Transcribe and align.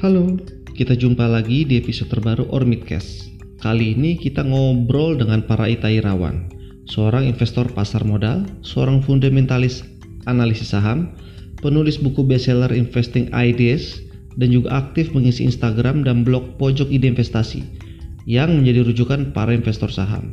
Halo, 0.00 0.32
kita 0.72 0.96
jumpa 0.96 1.28
lagi 1.28 1.68
di 1.68 1.76
episode 1.76 2.08
terbaru 2.08 2.48
Ormitcast. 2.56 3.36
Kali 3.60 3.92
ini 3.92 4.16
kita 4.16 4.40
ngobrol 4.40 5.20
dengan 5.20 5.44
para 5.44 5.68
itairawan, 5.68 6.48
seorang 6.88 7.28
investor 7.28 7.68
pasar 7.68 8.08
modal, 8.08 8.48
seorang 8.64 9.04
fundamentalis 9.04 9.84
analisis 10.24 10.72
saham, 10.72 11.12
penulis 11.60 12.00
buku 12.00 12.24
bestseller 12.24 12.72
Investing 12.72 13.28
Ideas, 13.36 14.00
dan 14.40 14.48
juga 14.48 14.80
aktif 14.80 15.12
mengisi 15.12 15.44
Instagram 15.44 16.00
dan 16.00 16.24
blog 16.24 16.56
Pojok 16.56 16.88
Ide 16.88 17.12
Investasi 17.12 17.60
yang 18.24 18.56
menjadi 18.56 18.88
rujukan 18.88 19.36
para 19.36 19.52
investor 19.52 19.92
saham. 19.92 20.32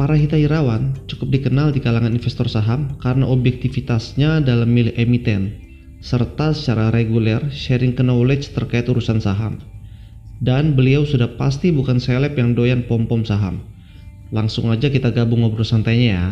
Para 0.00 0.16
hitairawan 0.16 0.96
cukup 1.04 1.36
dikenal 1.36 1.76
di 1.76 1.84
kalangan 1.84 2.16
investor 2.16 2.48
saham 2.48 2.96
karena 3.04 3.28
objektivitasnya 3.28 4.40
dalam 4.40 4.72
milih 4.72 4.96
emiten, 4.96 5.67
serta 5.98 6.54
secara 6.54 6.94
reguler 6.94 7.42
sharing 7.50 7.90
ke 7.94 8.06
knowledge 8.06 8.54
terkait 8.54 8.86
urusan 8.86 9.18
saham. 9.18 9.58
Dan 10.38 10.78
beliau 10.78 11.02
sudah 11.02 11.34
pasti 11.34 11.74
bukan 11.74 11.98
seleb 11.98 12.38
yang 12.38 12.54
doyan 12.54 12.86
pom-pom 12.86 13.26
saham. 13.26 13.58
Langsung 14.30 14.70
aja 14.70 14.86
kita 14.86 15.10
gabung 15.10 15.42
ngobrol 15.42 15.66
santainya 15.66 16.08
ya. 16.14 16.26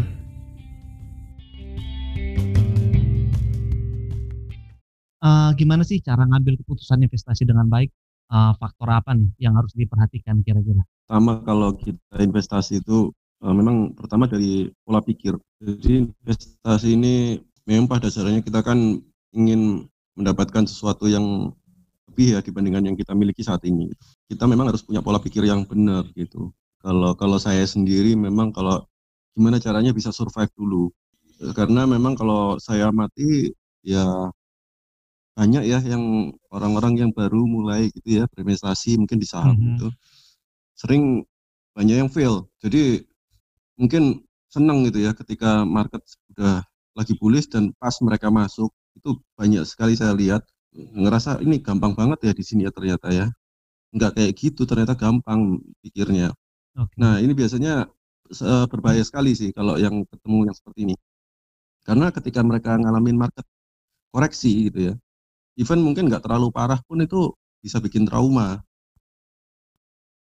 Uh, 5.26 5.50
gimana 5.58 5.82
sih 5.82 5.98
cara 5.98 6.22
ngambil 6.22 6.54
keputusan 6.62 7.02
investasi 7.02 7.42
dengan 7.42 7.66
baik? 7.66 7.90
Uh, 8.30 8.54
faktor 8.62 8.90
apa 8.90 9.10
nih 9.14 9.30
yang 9.42 9.58
harus 9.58 9.74
diperhatikan 9.74 10.38
kira-kira? 10.46 10.86
Pertama 11.06 11.42
kalau 11.42 11.74
kita 11.74 12.22
investasi 12.22 12.78
itu 12.78 13.10
uh, 13.42 13.54
memang 13.54 13.90
pertama 13.98 14.30
dari 14.30 14.70
pola 14.86 15.02
pikir. 15.02 15.34
Jadi 15.58 16.06
investasi 16.06 16.94
ini 16.94 17.42
memang 17.66 17.90
pada 17.90 18.06
dasarnya 18.06 18.38
kita 18.38 18.62
kan 18.62 19.02
ingin 19.36 19.84
mendapatkan 20.16 20.64
sesuatu 20.64 21.06
yang 21.06 21.52
lebih 22.08 22.32
ya 22.32 22.40
dibandingkan 22.40 22.88
yang 22.88 22.96
kita 22.96 23.12
miliki 23.12 23.44
saat 23.44 23.60
ini. 23.68 23.92
Kita 24.24 24.48
memang 24.48 24.72
harus 24.72 24.80
punya 24.80 25.04
pola 25.04 25.20
pikir 25.20 25.44
yang 25.44 25.68
benar 25.68 26.08
gitu. 26.16 26.48
Kalau 26.80 27.12
kalau 27.12 27.36
saya 27.36 27.62
sendiri 27.68 28.16
memang 28.16 28.56
kalau 28.56 28.80
gimana 29.36 29.60
caranya 29.60 29.92
bisa 29.92 30.08
survive 30.08 30.48
dulu. 30.56 30.88
Karena 31.52 31.84
memang 31.84 32.16
kalau 32.16 32.56
saya 32.56 32.88
mati 32.88 33.52
ya 33.84 34.32
banyak 35.36 35.68
ya 35.68 35.84
yang 35.84 36.32
orang-orang 36.48 36.96
yang 36.96 37.10
baru 37.12 37.44
mulai 37.44 37.92
gitu 37.92 38.24
ya 38.24 38.24
berinvestasi 38.32 38.96
mungkin 38.96 39.20
di 39.20 39.28
saham 39.28 39.52
mm 39.52 39.60
-hmm. 39.60 39.76
itu 39.76 39.88
sering 40.72 41.02
banyak 41.76 42.00
yang 42.00 42.08
fail. 42.08 42.48
Jadi 42.64 43.04
mungkin 43.76 44.24
senang 44.48 44.88
gitu 44.88 45.04
ya 45.04 45.12
ketika 45.12 45.68
market 45.68 46.00
sudah 46.08 46.64
lagi 46.96 47.12
bullish 47.20 47.52
dan 47.52 47.76
pas 47.76 47.92
mereka 48.00 48.32
masuk 48.32 48.72
itu 48.96 49.10
banyak 49.38 49.64
sekali 49.68 49.94
saya 49.94 50.16
lihat. 50.16 50.42
Ngerasa 50.76 51.40
ini 51.40 51.60
gampang 51.64 51.96
banget 51.96 52.18
ya 52.28 52.32
di 52.36 52.44
sini 52.44 52.68
ya 52.68 52.72
ternyata 52.72 53.08
ya. 53.12 53.26
Nggak 53.94 54.10
kayak 54.20 54.32
gitu 54.36 54.62
ternyata 54.68 54.96
gampang 54.96 55.60
pikirnya. 55.84 56.32
Okay. 56.76 56.96
nah 57.00 57.16
ini 57.16 57.32
biasanya 57.32 57.88
berbahaya 58.68 59.00
sekali 59.00 59.32
sih 59.32 59.48
kalau 59.56 59.80
yang 59.80 60.04
ketemu 60.08 60.52
yang 60.52 60.56
seperti 60.56 60.80
ini. 60.92 60.96
Karena 61.86 62.12
ketika 62.12 62.44
mereka 62.44 62.76
ngalamin 62.76 63.16
market 63.16 63.46
koreksi 64.12 64.68
gitu 64.68 64.92
ya 64.92 64.94
even 65.56 65.80
mungkin 65.82 66.06
nggak 66.06 66.22
terlalu 66.24 66.52
parah 66.52 66.78
pun 66.84 67.00
itu 67.00 67.32
bisa 67.64 67.80
bikin 67.80 68.04
trauma. 68.04 68.60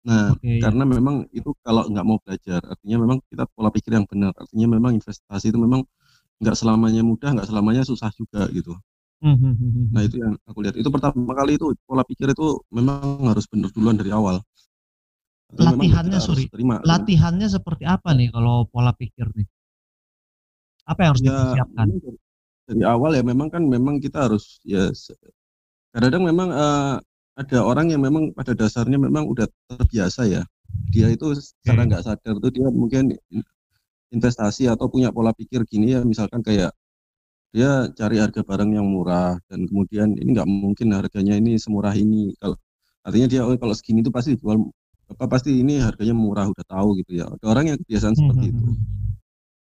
Nah 0.07 0.31
okay. 0.33 0.63
karena 0.63 0.87
memang 0.87 1.27
itu 1.35 1.51
kalau 1.59 1.83
nggak 1.91 2.05
mau 2.07 2.17
belajar 2.23 2.63
artinya 2.63 2.97
memang 3.03 3.19
kita 3.27 3.43
pola 3.51 3.69
pikir 3.69 3.91
yang 3.99 4.07
benar 4.07 4.31
artinya 4.39 4.67
memang 4.79 4.95
investasi 4.95 5.51
itu 5.51 5.59
memang 5.59 5.83
nggak 6.37 6.55
selamanya 6.57 7.01
mudah, 7.01 7.29
nggak 7.33 7.49
selamanya 7.49 7.83
susah 7.85 8.09
juga 8.13 8.45
gitu. 8.53 8.77
Hmm, 9.17 9.33
hmm, 9.33 9.53
hmm, 9.57 9.85
nah 9.89 10.05
itu 10.05 10.21
yang 10.21 10.37
aku 10.45 10.61
lihat. 10.61 10.77
Itu 10.77 10.93
pertama 10.93 11.33
kali 11.33 11.57
itu 11.57 11.73
pola 11.89 12.05
pikir 12.05 12.29
itu 12.29 12.61
memang 12.69 13.25
harus 13.25 13.49
benar 13.49 13.73
duluan 13.73 13.97
dari 13.97 14.13
awal. 14.13 14.37
Latihannya 15.57 16.19
sorry, 16.21 16.45
terima, 16.51 16.83
latihannya 16.83 17.47
seperti 17.47 17.87
apa 17.87 18.13
nih 18.13 18.29
kalau 18.29 18.67
pola 18.69 18.93
pikir 18.93 19.31
nih? 19.33 19.47
Apa 20.85 20.99
yang 21.01 21.09
harus 21.15 21.23
ya, 21.23 21.31
dipersiapkan? 21.33 21.87
Dari 22.67 22.83
awal 22.83 23.11
ya 23.15 23.23
memang 23.23 23.47
kan 23.47 23.63
memang 23.63 23.97
kita 24.03 24.27
harus 24.27 24.59
ya 24.67 24.91
kadang-kadang 25.95 26.23
memang 26.29 26.49
uh, 26.51 26.99
ada 27.39 27.59
orang 27.63 27.89
yang 27.89 28.03
memang 28.03 28.35
pada 28.35 28.53
dasarnya 28.53 28.99
memang 28.99 29.25
udah 29.25 29.47
terbiasa 29.71 30.27
ya. 30.29 30.43
Dia 30.91 31.09
itu 31.09 31.31
secara 31.33 31.87
nggak 31.87 32.03
sadar 32.05 32.37
tuh 32.43 32.51
dia 32.51 32.67
mungkin 32.69 33.15
investasi 34.11 34.71
atau 34.71 34.87
punya 34.87 35.11
pola 35.11 35.35
pikir 35.35 35.67
gini 35.67 35.95
ya 35.95 36.01
misalkan 36.07 36.39
kayak 36.39 36.71
dia 37.55 37.89
cari 37.95 38.19
harga 38.19 38.43
barang 38.43 38.71
yang 38.75 38.87
murah 38.87 39.39
dan 39.47 39.65
kemudian 39.65 40.13
ini 40.19 40.35
nggak 40.35 40.47
mungkin 40.47 40.91
harganya 40.93 41.33
ini 41.39 41.55
semurah 41.55 41.95
ini. 41.95 42.35
Kalau 42.37 42.59
artinya 43.07 43.27
dia 43.31 43.41
oh, 43.47 43.55
kalau 43.55 43.73
segini 43.73 44.03
itu 44.03 44.11
pasti 44.11 44.35
jual 44.35 44.67
apa 45.07 45.25
pasti 45.31 45.63
ini 45.63 45.79
harganya 45.79 46.11
murah 46.11 46.51
udah 46.51 46.65
tahu 46.67 46.99
gitu 47.01 47.23
ya. 47.23 47.25
Ada 47.31 47.45
orang 47.47 47.65
yang 47.73 47.77
kebiasaan 47.79 48.13
hmm, 48.13 48.19
seperti 48.19 48.45
hmm, 48.45 48.51
itu. 48.51 48.63
hmm. 48.67 48.75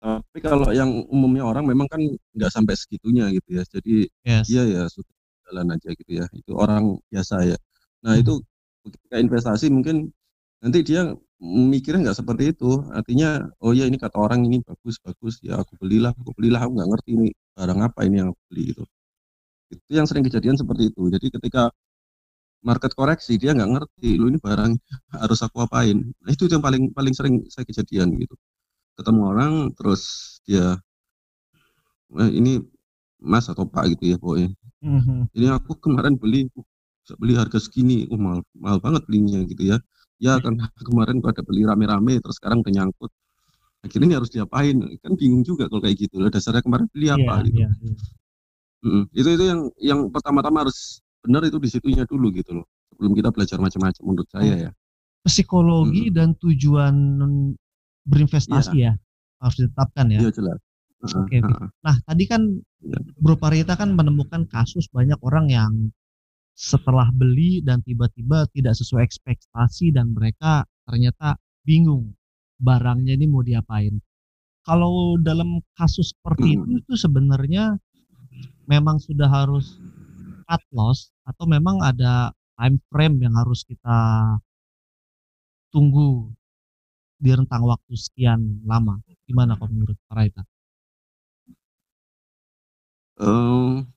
tapi 0.05 0.39
kalau 0.39 0.69
yang 0.69 0.89
umumnya 1.11 1.43
orang 1.43 1.65
memang 1.65 1.89
kan 1.91 1.99
nggak 2.33 2.51
sampai 2.51 2.73
segitunya 2.79 3.27
gitu 3.35 3.49
ya. 3.59 3.63
Jadi 3.67 3.95
yes. 4.23 4.45
dia 4.47 4.63
ya 4.63 4.81
sudah 4.87 5.15
jalan 5.45 5.75
aja 5.75 5.89
gitu 5.91 6.11
ya. 6.23 6.25
Itu 6.31 6.55
orang 6.55 6.95
biasa 7.11 7.43
ya. 7.43 7.57
Nah 8.07 8.15
itu 8.15 8.39
ketika 8.87 9.19
investasi 9.19 9.67
mungkin 9.67 10.09
nanti 10.63 10.79
dia 10.81 11.11
mikirnya 11.45 12.09
nggak 12.09 12.19
seperti 12.21 12.43
itu. 12.53 12.71
Artinya 12.97 13.27
oh 13.61 13.71
ya 13.77 13.85
ini 13.89 13.97
kata 14.01 14.17
orang 14.17 14.41
ini 14.47 14.57
bagus 14.65 14.95
bagus 15.05 15.33
ya 15.45 15.61
aku 15.61 15.73
belilah 15.81 16.11
aku 16.17 16.31
belilah 16.37 16.59
aku 16.65 16.71
nggak 16.77 16.89
ngerti 16.91 17.09
ini 17.17 17.27
barang 17.57 17.79
apa 17.87 17.99
ini 18.07 18.15
yang 18.21 18.29
aku 18.33 18.41
beli 18.49 18.63
gitu. 18.73 18.83
Itu 19.73 19.91
yang 19.97 20.07
sering 20.09 20.25
kejadian 20.27 20.57
seperti 20.61 20.83
itu. 20.91 21.01
Jadi 21.13 21.27
ketika 21.35 21.61
market 22.65 22.91
koreksi 22.97 23.37
dia 23.37 23.53
nggak 23.53 23.69
ngerti 23.77 24.09
lu 24.17 24.25
ini 24.33 24.39
barang 24.41 24.71
harus 25.21 25.39
aku 25.45 25.57
apain? 25.65 25.97
Nah, 26.23 26.31
itu 26.33 26.49
yang 26.49 26.63
paling 26.65 26.89
paling 26.97 27.13
sering 27.13 27.35
saya 27.53 27.65
kejadian 27.69 28.17
gitu. 28.21 28.35
Ketemu 28.97 29.21
orang 29.31 29.53
terus 29.77 30.01
dia 30.47 30.77
eh, 32.21 32.31
ini 32.39 32.51
mas 33.21 33.45
atau 33.51 33.65
pak 33.69 33.85
gitu 33.97 34.15
ya 34.15 34.17
pokoknya. 34.21 34.51
Mm-hmm. 34.85 35.33
ini 35.33 35.47
aku 35.49 35.71
kemarin 35.81 36.13
beli 36.13 36.45
beli 37.21 37.33
harga 37.37 37.57
segini. 37.61 38.05
Oh 38.13 38.19
mahal 38.21 38.41
mahal 38.57 38.77
banget 38.81 39.01
belinya 39.09 39.41
gitu 39.49 39.63
ya 39.73 39.77
ya 40.21 40.39
kan 40.39 40.55
kemarin 40.79 41.19
gua 41.19 41.35
ada 41.35 41.43
beli 41.43 41.67
rame-rame 41.67 42.19
terus 42.23 42.39
sekarang 42.39 42.63
udah 42.63 42.73
nyangkut 42.73 43.11
akhirnya 43.83 44.07
ini 44.07 44.15
harus 44.17 44.31
diapain 44.33 44.75
kan 45.03 45.13
bingung 45.13 45.43
juga 45.45 45.69
kalau 45.69 45.81
kayak 45.83 45.97
gitu 46.07 46.17
loh 46.17 46.31
dasarnya 46.31 46.63
kemarin 46.65 46.87
beli 46.89 47.07
apa 47.11 47.21
yeah, 47.21 47.39
gitu 47.45 47.59
yeah, 47.61 47.73
yeah. 47.83 47.99
Mm, 48.85 49.03
itu 49.17 49.29
itu 49.33 49.43
yang 49.49 49.61
yang 49.81 49.99
pertama-tama 50.13 50.65
harus 50.65 51.01
benar 51.25 51.41
itu 51.45 51.57
di 51.57 51.69
situnya 51.69 52.05
dulu 52.05 52.29
gitu 52.33 52.61
loh 52.61 52.65
sebelum 52.93 53.17
kita 53.17 53.29
belajar 53.33 53.57
macam-macam 53.57 54.03
menurut 54.05 54.29
saya 54.29 54.53
oh. 54.53 54.57
ya 54.69 54.71
psikologi 55.25 56.09
hmm. 56.09 56.13
dan 56.13 56.29
tujuan 56.37 56.95
berinvestasi 58.05 58.77
yeah. 58.77 58.93
ya 58.93 59.01
harus 59.41 59.57
ditetapkan 59.59 60.05
ya. 60.13 60.19
Iya 60.25 60.31
jelas. 60.31 60.59
Oke. 61.05 61.37
Okay, 61.37 61.39
okay. 61.41 61.67
Nah 61.85 61.95
tadi 62.05 62.23
kan 62.25 62.41
iya. 62.81 62.97
Bro 63.17 63.37
Parita 63.37 63.77
kan 63.77 63.93
menemukan 63.93 64.45
kasus 64.49 64.87
banyak 64.89 65.17
orang 65.21 65.49
yang 65.51 65.71
setelah 66.55 67.11
beli 67.11 67.59
dan 67.59 67.83
tiba-tiba 67.83 68.47
tidak 68.55 68.79
sesuai 68.79 69.03
ekspektasi 69.03 69.91
dan 69.91 70.15
mereka 70.15 70.63
ternyata 70.87 71.35
bingung 71.67 72.15
barangnya 72.55 73.19
ini 73.19 73.27
mau 73.27 73.43
diapain. 73.43 73.99
Kalau 74.63 75.19
dalam 75.21 75.61
kasus 75.77 76.15
seperti 76.15 76.57
itu 76.57 76.81
itu 76.81 76.93
sebenarnya 76.97 77.75
memang 78.65 78.97
sudah 78.97 79.29
harus 79.29 79.77
cut 80.47 80.63
loss 80.73 81.11
atau 81.27 81.45
memang 81.45 81.83
ada 81.83 82.33
time 82.57 82.79
frame 82.89 83.19
yang 83.19 83.35
harus 83.35 83.61
kita 83.67 83.99
tunggu 85.69 86.31
di 87.19 87.29
rentang 87.35 87.67
waktu 87.67 87.93
sekian 87.93 88.63
lama. 88.63 88.97
Gimana 89.27 89.59
kok 89.59 89.69
menurut 89.69 89.99
Raita? 90.07 90.41
Um, 93.15 93.87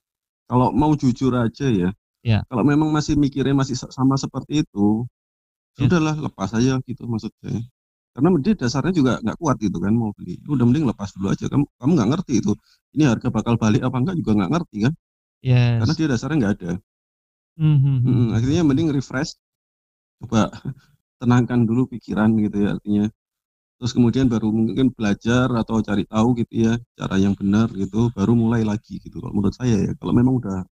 kalau 0.47 0.71
mau 0.71 0.95
jujur 0.95 1.35
aja 1.35 1.67
ya, 1.67 1.89
Ya. 2.23 2.43
Kalau 2.51 2.63
memang 2.67 2.91
masih 2.91 3.15
mikirnya 3.15 3.55
masih 3.55 3.79
sama 3.79 4.19
seperti 4.19 4.67
itu, 4.67 5.07
ya. 5.79 5.87
sudahlah 5.87 6.15
lepas 6.19 6.51
aja 6.51 6.79
gitu 6.83 7.07
maksudnya. 7.07 7.63
Karena 8.11 8.35
dia 8.43 8.53
dasarnya 8.57 8.91
juga 8.91 9.11
nggak 9.23 9.37
kuat 9.39 9.55
gitu 9.63 9.77
kan 9.79 9.93
mau 9.95 10.11
beli. 10.11 10.35
Udah 10.43 10.65
mending 10.67 10.89
lepas 10.89 11.15
dulu 11.15 11.31
aja. 11.31 11.47
Kamu 11.47 11.63
kamu 11.79 11.91
nggak 11.95 12.09
ngerti 12.15 12.33
itu. 12.43 12.51
Ini 12.97 13.03
harga 13.15 13.27
bakal 13.31 13.55
balik 13.55 13.81
apa 13.85 13.97
enggak 14.01 14.15
juga 14.19 14.31
nggak 14.43 14.51
ngerti 14.51 14.77
kan? 14.89 14.93
Yes. 15.39 15.79
Karena 15.79 15.93
dia 15.95 16.07
dasarnya 16.11 16.37
nggak 16.43 16.53
ada. 16.59 16.71
Mm 17.59 17.77
-hmm. 17.79 17.97
hmm, 18.03 18.27
akhirnya 18.35 18.63
mending 18.67 18.89
refresh. 18.91 19.39
Coba 20.19 20.51
tenangkan 21.21 21.63
dulu 21.63 21.87
pikiran 21.87 22.35
gitu 22.43 22.57
ya 22.59 22.75
artinya. 22.75 23.05
Terus 23.79 23.95
kemudian 23.95 24.27
baru 24.27 24.51
mungkin 24.51 24.91
belajar 24.91 25.47
atau 25.55 25.79
cari 25.79 26.03
tahu 26.03 26.35
gitu 26.43 26.67
ya 26.67 26.73
cara 26.99 27.15
yang 27.15 27.31
benar 27.31 27.71
gitu, 27.71 28.11
baru 28.11 28.35
mulai 28.35 28.67
lagi 28.67 28.99
gitu. 28.99 29.23
Kalau 29.23 29.31
menurut 29.31 29.55
saya 29.55 29.75
ya, 29.79 29.91
kalau 29.95 30.11
memang 30.11 30.43
udah 30.43 30.67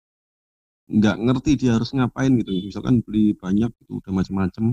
nggak 0.88 1.16
ngerti 1.20 1.50
dia 1.60 1.76
harus 1.76 1.92
ngapain 1.92 2.32
gitu 2.40 2.48
misalkan 2.64 3.04
beli 3.04 3.36
banyak 3.36 3.68
itu 3.68 3.92
udah 4.00 4.12
macam-macam 4.12 4.64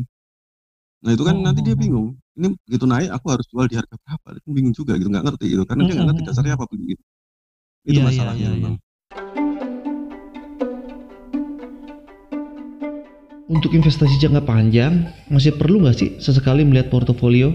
nah 1.03 1.11
itu 1.11 1.23
kan 1.27 1.35
oh. 1.35 1.43
nanti 1.43 1.59
dia 1.59 1.75
oh. 1.75 1.79
bingung 1.79 2.07
ini 2.39 2.55
begitu 2.63 2.85
naik 2.87 3.11
aku 3.11 3.25
harus 3.35 3.45
jual 3.51 3.67
di 3.67 3.75
harga 3.75 3.95
berapa 3.99 4.27
itu 4.39 4.49
bingung 4.49 4.73
juga 4.75 4.95
gitu 4.95 5.11
nggak 5.11 5.25
ngerti 5.27 5.45
gitu 5.51 5.63
karena 5.67 5.81
dia 5.83 5.93
nggak 5.99 6.07
ngerti 6.15 6.23
dasarnya 6.23 6.53
apa 6.55 6.65
beli 6.71 6.95
gitu 6.95 7.03
itu 7.85 7.99
yeah, 7.99 8.01
iya, 8.01 8.07
masalahnya 8.07 8.47
yeah, 8.47 8.55
yeah, 8.55 8.71
yeah. 8.71 8.83
Untuk 13.45 13.77
investasi 13.77 14.17
jangka 14.17 14.41
panjang, 14.41 15.05
masih 15.29 15.53
perlu 15.53 15.85
nggak 15.85 15.95
sih 15.95 16.09
sesekali 16.17 16.65
melihat 16.65 16.89
portofolio? 16.89 17.53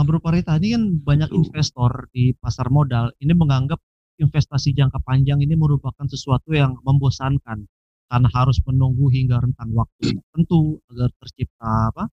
Uh, 0.00 0.04
Bro 0.08 0.24
Parita, 0.24 0.56
ini 0.56 0.72
kan 0.72 0.84
banyak 0.96 1.28
investor 1.28 2.08
di 2.08 2.32
pasar 2.32 2.72
modal 2.72 3.12
ini 3.20 3.36
menganggap 3.36 3.76
investasi 4.16 4.72
jangka 4.72 4.96
panjang 5.04 5.44
ini 5.44 5.52
merupakan 5.52 6.08
sesuatu 6.08 6.56
yang 6.56 6.80
membosankan 6.88 7.68
karena 8.08 8.28
harus 8.32 8.64
menunggu 8.64 9.12
hingga 9.12 9.44
rentang 9.44 9.68
waktu 9.76 10.16
tertentu 10.16 10.80
agar 10.88 11.12
tercipta 11.20 11.92
apa 11.92 12.08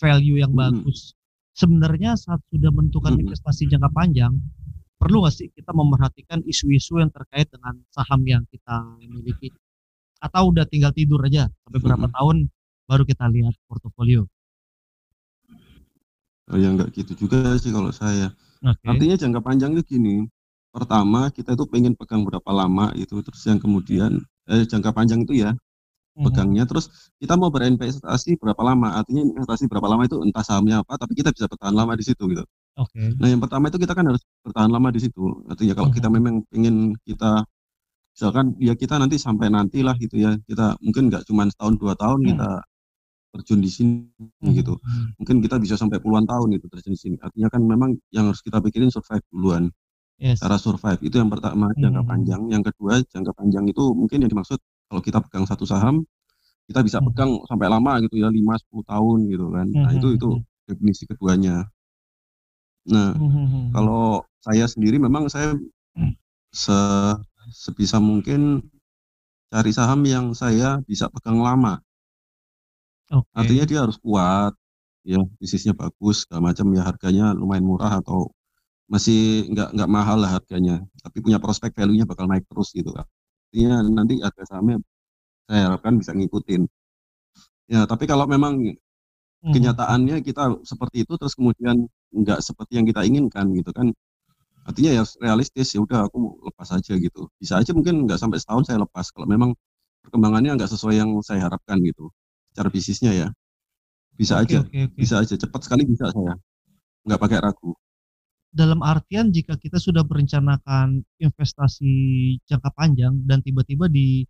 value 0.00 0.40
yang 0.40 0.56
Mhm. 0.56 0.80
bagus. 0.80 1.12
Sebenarnya 1.52 2.16
saat 2.16 2.40
sudah 2.48 2.72
menentukan 2.72 3.20
Mhm. 3.20 3.28
investasi 3.28 3.68
jangka 3.68 3.92
panjang, 3.92 4.32
perlu 4.96 5.20
nggak 5.20 5.34
sih 5.36 5.52
kita 5.52 5.76
memerhatikan 5.76 6.40
isu-isu 6.40 7.04
yang 7.04 7.12
terkait 7.12 7.52
dengan 7.52 7.84
saham 7.92 8.24
yang 8.24 8.48
kita 8.48 8.96
miliki? 9.12 9.52
Atau 10.24 10.56
udah 10.56 10.64
tinggal 10.64 10.96
tidur 10.96 11.20
aja 11.20 11.52
sampai 11.68 11.84
berapa 11.84 12.08
tahun 12.16 12.48
baru 12.88 13.04
kita 13.04 13.28
lihat 13.28 13.52
portofolio? 13.68 14.24
Oh, 16.46 16.54
ya 16.54 16.70
nggak 16.70 16.94
gitu 16.94 17.26
juga 17.26 17.58
sih 17.58 17.74
kalau 17.74 17.90
saya. 17.90 18.30
Oke. 18.62 18.90
Artinya 18.90 19.16
jangka 19.16 19.40
panjang 19.42 19.72
itu 19.78 19.96
gini, 19.98 20.26
pertama 20.74 21.32
kita 21.32 21.56
itu 21.56 21.64
pengen 21.70 21.94
pegang 21.96 22.22
berapa 22.28 22.50
lama 22.52 22.92
itu, 23.00 23.16
terus 23.24 23.42
yang 23.48 23.58
kemudian 23.62 24.20
eh, 24.50 24.62
jangka 24.68 24.92
panjang 24.94 25.24
itu 25.24 25.40
ya 25.46 25.56
Mhm. 26.16 26.26
pegangnya, 26.26 26.64
terus 26.68 27.12
kita 27.22 27.34
mau 27.40 27.48
berinvestasi 27.54 28.36
berapa 28.42 28.60
lama, 28.64 28.98
artinya 29.00 29.22
investasi 29.26 29.66
berapa 29.70 29.86
lama 29.88 30.04
itu 30.08 30.18
entah 30.24 30.44
sahamnya 30.44 30.82
apa, 30.84 30.96
tapi 31.00 31.14
kita 31.18 31.30
bisa 31.34 31.46
bertahan 31.50 31.72
lama 31.76 31.94
di 31.96 32.04
situ 32.06 32.24
gitu. 32.30 32.44
Oke. 32.76 33.16
Nah 33.20 33.28
yang 33.32 33.40
pertama 33.44 33.68
itu 33.72 33.78
kita 33.82 33.94
kan 33.98 34.06
harus 34.10 34.22
bertahan 34.46 34.70
lama 34.72 34.88
di 34.94 35.00
situ, 35.04 35.22
artinya 35.50 35.74
kalau 35.78 35.90
kita 35.92 36.08
Mhm. 36.08 36.12
memang 36.12 36.44
pengen 36.52 36.94
kita 37.06 37.44
misalkan 38.16 38.54
ya 38.62 38.74
kita 38.78 38.96
nanti 39.00 39.16
sampai 39.20 39.48
nanti 39.52 39.80
lah 39.86 39.94
gitu 40.00 40.16
ya, 40.20 40.36
kita 40.48 40.76
mungkin 40.84 41.08
nggak 41.12 41.24
cuma 41.28 41.46
setahun 41.50 41.76
dua 41.80 41.94
tahun 41.98 42.24
Mhm. 42.24 42.32
kita 42.32 42.62
terjun 43.36 43.60
di 43.60 43.70
sini 43.70 44.08
gitu. 44.56 44.76
Mhm. 44.80 45.20
Mungkin 45.22 45.36
kita 45.44 45.56
bisa 45.60 45.74
sampai 45.76 46.00
puluhan 46.00 46.24
tahun 46.24 46.56
gitu 46.56 46.66
terjun 46.72 46.92
di 46.96 47.00
sini. 47.00 47.16
Artinya 47.20 47.48
kan 47.52 47.62
memang 47.64 47.90
yang 48.14 48.32
harus 48.32 48.40
kita 48.40 48.58
pikirin 48.64 48.88
survive 48.90 49.22
duluan. 49.30 49.68
Yes. 50.16 50.40
Cara 50.40 50.56
survive 50.56 51.00
itu 51.04 51.16
yang 51.20 51.28
pertama 51.28 51.70
jangka 51.76 52.02
Mhm. 52.04 52.08
panjang. 52.08 52.42
Yang 52.48 52.62
kedua 52.72 52.92
jangka 53.04 53.32
panjang 53.36 53.64
itu 53.68 53.84
mungkin 53.92 54.18
yang 54.24 54.30
dimaksud 54.32 54.58
kalau 54.88 55.02
kita 55.04 55.18
pegang 55.20 55.44
satu 55.44 55.64
saham, 55.68 56.06
kita 56.70 56.80
bisa 56.82 56.98
Mhm. 57.02 57.06
pegang 57.12 57.30
sampai 57.46 57.68
lama 57.70 57.92
gitu 58.04 58.16
ya 58.18 58.28
5 58.32 58.56
10 58.58 58.84
tahun 58.88 59.18
gitu 59.30 59.46
kan. 59.52 59.66
Nah, 59.70 59.92
itu 59.94 60.08
itu 60.16 60.28
Mhm. 60.40 60.42
definisi 60.66 61.04
keduanya. 61.06 61.68
Nah, 62.86 63.12
Mhm. 63.18 63.74
kalau 63.74 64.22
saya 64.46 64.66
sendiri 64.70 64.96
memang 65.02 65.26
saya 65.26 65.54
se 66.54 66.78
sebisa 67.52 67.98
mungkin 68.02 68.62
cari 69.52 69.70
saham 69.70 70.02
yang 70.06 70.26
saya 70.34 70.82
bisa 70.86 71.06
pegang 71.10 71.38
lama. 71.42 71.78
Oke. 73.10 73.26
Artinya 73.38 73.64
dia 73.70 73.78
harus 73.86 73.98
kuat, 74.02 74.52
ya 75.06 75.18
bisnisnya 75.38 75.74
bagus 75.78 76.26
segala 76.26 76.50
macam 76.50 76.66
ya 76.74 76.82
harganya 76.82 77.24
lumayan 77.38 77.62
murah 77.66 78.02
atau 78.02 78.30
masih 78.92 79.48
nggak 79.52 79.68
nggak 79.76 79.90
mahal 79.90 80.18
lah 80.22 80.30
harganya, 80.40 80.82
tapi 81.04 81.18
punya 81.24 81.38
prospek 81.42 81.72
value-nya 81.76 82.06
bakal 82.08 82.26
naik 82.30 82.44
terus 82.50 82.70
gitu 82.76 82.90
kan. 82.94 83.06
Artinya 83.50 83.72
nanti 83.88 84.14
harga 84.22 84.44
sahamnya 84.50 84.78
saya 85.48 85.60
harapkan 85.72 85.94
bisa 86.00 86.12
ngikutin. 86.16 86.62
Ya, 87.70 87.82
tapi 87.90 88.06
kalau 88.06 88.26
memang 88.30 88.62
Mhm. 89.44 89.52
kenyataannya 89.54 90.16
kita 90.26 90.60
seperti 90.66 91.04
itu 91.06 91.14
terus 91.20 91.34
kemudian 91.38 91.86
nggak 92.14 92.40
seperti 92.44 92.78
yang 92.80 92.86
kita 92.88 93.02
inginkan 93.06 93.46
gitu 93.56 93.70
kan. 93.74 93.90
Artinya 94.68 94.92
ya 95.00 95.04
realistis 95.24 95.72
ya 95.76 95.80
udah 95.84 96.08
aku 96.10 96.40
lepas 96.48 96.70
aja 96.76 96.94
gitu. 96.98 97.28
Bisa 97.40 97.60
aja 97.62 97.72
mungkin 97.76 98.06
nggak 98.08 98.18
sampai 98.20 98.38
setahun 98.42 98.68
saya 98.70 98.78
lepas 98.84 99.10
kalau 99.14 99.26
memang 99.30 99.52
perkembangannya 100.06 100.56
nggak 100.60 100.70
sesuai 100.72 100.96
yang 101.00 101.10
saya 101.24 101.46
harapkan 101.50 101.78
gitu. 101.84 102.10
Secara 102.56 102.72
bisnisnya 102.72 103.12
ya. 103.12 103.28
Bisa 104.16 104.40
Oke 104.40 104.56
aja, 104.56 104.58
oke 104.64 104.80
oke. 104.88 104.96
bisa 104.96 105.20
aja 105.20 105.36
cepat 105.36 105.60
sekali 105.68 105.84
bisa 105.84 106.08
saya. 106.08 106.40
Nggak 107.04 107.20
pakai 107.20 107.38
ragu. 107.44 107.76
Dalam 108.48 108.80
artian 108.80 109.28
jika 109.28 109.60
kita 109.60 109.76
sudah 109.76 110.00
merencanakan 110.08 111.04
investasi 111.20 111.92
jangka 112.48 112.72
panjang 112.72 113.12
dan 113.28 113.44
tiba-tiba 113.44 113.92
di 113.92 114.24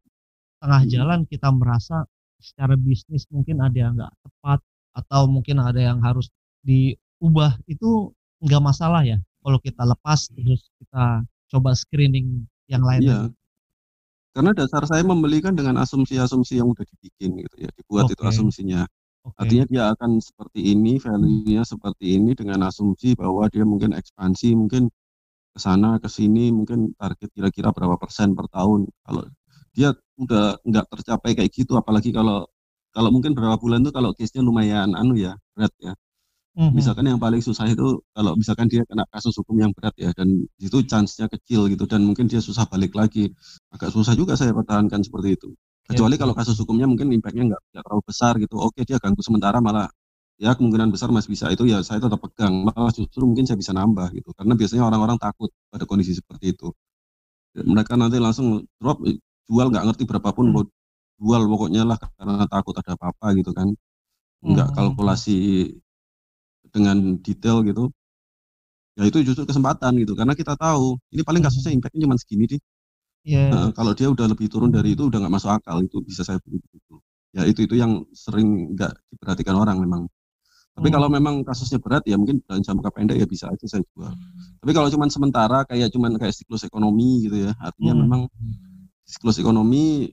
tengah 0.58 0.82
Mhm. 0.82 0.90
jalan 0.90 1.20
kita 1.30 1.54
merasa 1.54 2.02
secara 2.42 2.74
bisnis 2.74 3.30
mungkin 3.30 3.62
ada 3.62 3.78
yang 3.78 3.94
nggak 3.94 4.10
tepat 4.26 4.58
atau 4.98 5.30
mungkin 5.30 5.62
ada 5.62 5.78
yang 5.78 6.02
harus 6.02 6.26
diubah, 6.66 7.54
itu 7.70 8.10
nggak 8.42 8.58
masalah 8.58 9.06
ya 9.06 9.22
kalau 9.38 9.62
kita 9.62 9.86
lepas 9.86 10.26
terus 10.34 10.66
kita 10.82 11.22
coba 11.46 11.78
screening 11.78 12.42
yang 12.66 12.82
lain 12.82 13.06
Iya. 13.06 13.18
lagi? 13.30 13.38
Karena 14.36 14.52
dasar 14.52 14.84
saya 14.84 15.00
membeli 15.00 15.40
kan 15.40 15.56
dengan 15.56 15.80
asumsi-asumsi 15.80 16.60
yang 16.60 16.68
udah 16.68 16.84
dibikin 16.84 17.40
gitu 17.40 17.56
ya, 17.56 17.72
dibuat 17.72 18.04
itu 18.12 18.20
Oke. 18.20 18.28
asumsinya. 18.28 18.84
Oke. 19.24 19.32
Artinya 19.40 19.64
dia 19.72 19.82
akan 19.96 20.20
seperti 20.20 20.60
ini, 20.76 21.00
value-nya 21.00 21.64
seperti 21.64 22.20
ini 22.20 22.36
dengan 22.36 22.68
asumsi 22.68 23.16
bahwa 23.16 23.48
dia 23.48 23.64
mungkin 23.64 23.96
ekspansi, 23.96 24.52
mungkin 24.52 24.92
ke 25.56 25.58
sana 25.58 25.96
ke 25.96 26.08
sini, 26.12 26.52
mungkin 26.52 26.92
target 27.00 27.32
kira-kira 27.32 27.72
berapa 27.72 27.96
persen 27.96 28.36
per 28.36 28.44
tahun. 28.52 28.84
Kalau 29.08 29.24
dia 29.72 29.96
udah 30.20 30.60
nggak 30.68 30.86
tercapai 30.92 31.32
kayak 31.32 31.50
gitu, 31.56 31.80
apalagi 31.80 32.12
kalau 32.12 32.44
kalau 32.92 33.08
mungkin 33.08 33.32
berapa 33.32 33.56
bulan 33.56 33.84
tuh 33.88 33.92
kalau 33.96 34.12
case-nya 34.12 34.44
lumayan 34.44 34.92
anu 34.92 35.16
ya, 35.16 35.32
berat 35.56 35.72
ya. 35.80 35.92
Mhm. 36.56 36.72
Misalkan 36.72 37.04
yang 37.04 37.20
paling 37.20 37.44
susah 37.44 37.68
itu 37.68 38.00
kalau 38.16 38.32
misalkan 38.32 38.64
dia 38.72 38.80
kena 38.88 39.04
kasus 39.12 39.36
hukum 39.36 39.60
yang 39.60 39.76
berat 39.76 39.92
ya 40.00 40.08
dan 40.16 40.48
itu 40.56 40.78
chance-nya 40.88 41.28
kecil 41.28 41.68
gitu 41.68 41.84
dan 41.84 42.00
mungkin 42.00 42.32
dia 42.32 42.40
susah 42.40 42.64
balik 42.72 42.96
lagi. 42.96 43.28
Agak 43.68 43.92
susah 43.92 44.16
juga 44.16 44.40
saya 44.40 44.56
pertahankan 44.56 45.04
seperti 45.04 45.36
itu. 45.36 45.52
Iya 45.92 46.00
Kecuali 46.00 46.16
sih. 46.16 46.20
kalau 46.24 46.32
kasus 46.32 46.56
hukumnya 46.64 46.88
mungkin 46.88 47.12
impact-nya 47.12 47.44
nggak 47.52 47.60
nggak 47.76 47.82
terlalu 47.84 48.02
besar 48.08 48.32
gitu. 48.40 48.56
Oke 48.56 48.88
dia 48.88 48.96
ganggu 48.96 49.20
sementara 49.20 49.60
malah 49.60 49.84
ya 50.40 50.56
kemungkinan 50.56 50.88
besar 50.96 51.12
masih 51.12 51.28
bisa 51.36 51.52
itu 51.52 51.68
ya 51.68 51.84
saya 51.84 52.00
tetap 52.00 52.24
pegang. 52.24 52.64
Malah 52.64 52.88
justru 52.96 53.20
mungkin 53.28 53.44
saya 53.44 53.60
bisa 53.60 53.76
nambah 53.76 54.08
gitu. 54.16 54.32
Karena 54.32 54.56
biasanya 54.56 54.88
orang-orang 54.88 55.20
takut 55.20 55.52
pada 55.68 55.84
kondisi 55.84 56.16
seperti 56.16 56.56
itu. 56.56 56.72
Mereka 57.56 57.96
nanti 58.00 58.16
langsung 58.20 58.64
drop 58.80 59.04
jual 59.48 59.66
nggak 59.72 59.84
ngerti 59.92 60.04
berapapun 60.08 60.52
mau 60.52 60.64
jual 61.20 61.42
pokoknya 61.48 61.84
lah 61.88 61.96
karena 62.16 62.44
takut 62.48 62.74
ada 62.80 62.96
apa-apa 62.96 63.32
gitu 63.36 63.52
kan. 63.56 63.68
Nggak 64.44 64.68
Mhm. 64.72 64.76
kalkulasi 64.76 65.36
dengan 66.76 66.96
detail 67.24 67.64
gitu. 67.64 67.88
Ya 68.96 69.04
itu 69.08 69.20
justru 69.28 69.44
kesempatan 69.44 69.92
gitu 70.00 70.16
karena 70.16 70.32
kita 70.32 70.56
tahu 70.56 70.96
ini 71.12 71.20
paling 71.20 71.44
kasusnya 71.44 71.72
Mhm. 71.72 71.76
impact-nya 71.80 72.02
cuma 72.08 72.16
segini 72.16 72.44
deh. 72.56 72.60
Iya. 73.26 73.42
Heeh, 73.52 73.68
kalau 73.76 73.92
dia 73.98 74.08
udah 74.08 74.26
lebih 74.32 74.46
turun 74.52 74.70
dari 74.72 74.96
itu 74.96 75.04
udah 75.10 75.18
nggak 75.20 75.34
masuk 75.36 75.50
akal 75.52 75.76
itu 75.84 76.00
bisa 76.04 76.22
saya 76.24 76.38
beli 76.44 76.58
begitu. 76.64 76.94
Ya 77.36 77.42
itu 77.44 77.60
itu 77.68 77.74
yang 77.76 77.92
sering 78.16 78.72
nggak 78.76 78.92
diperhatikan 79.12 79.56
orang 79.56 79.76
memang. 79.84 80.02
Tapi 80.76 80.88
kalau 80.92 81.08
Mhm. 81.08 81.16
memang 81.20 81.34
kasusnya 81.44 81.78
berat 81.84 82.04
ya 82.08 82.16
mungkin 82.20 82.40
dalam 82.48 82.62
jangka 82.64 82.90
pendek 82.96 83.16
ya 83.20 83.26
bisa 83.28 83.48
aja 83.52 83.66
saya 83.68 83.84
jual. 83.96 84.12
Tapi 84.64 84.72
kalau 84.76 84.88
cuman 84.92 85.08
sementara 85.12 85.58
kayak 85.68 85.88
cuman 85.92 86.16
kayak 86.20 86.34
siklus 86.36 86.64
ekonomi 86.68 87.28
gitu 87.28 87.36
ya, 87.48 87.52
artinya 87.60 87.94
Mhm. 87.96 88.02
memang 88.04 88.22
siklus 89.06 89.38
ekonomi 89.42 90.10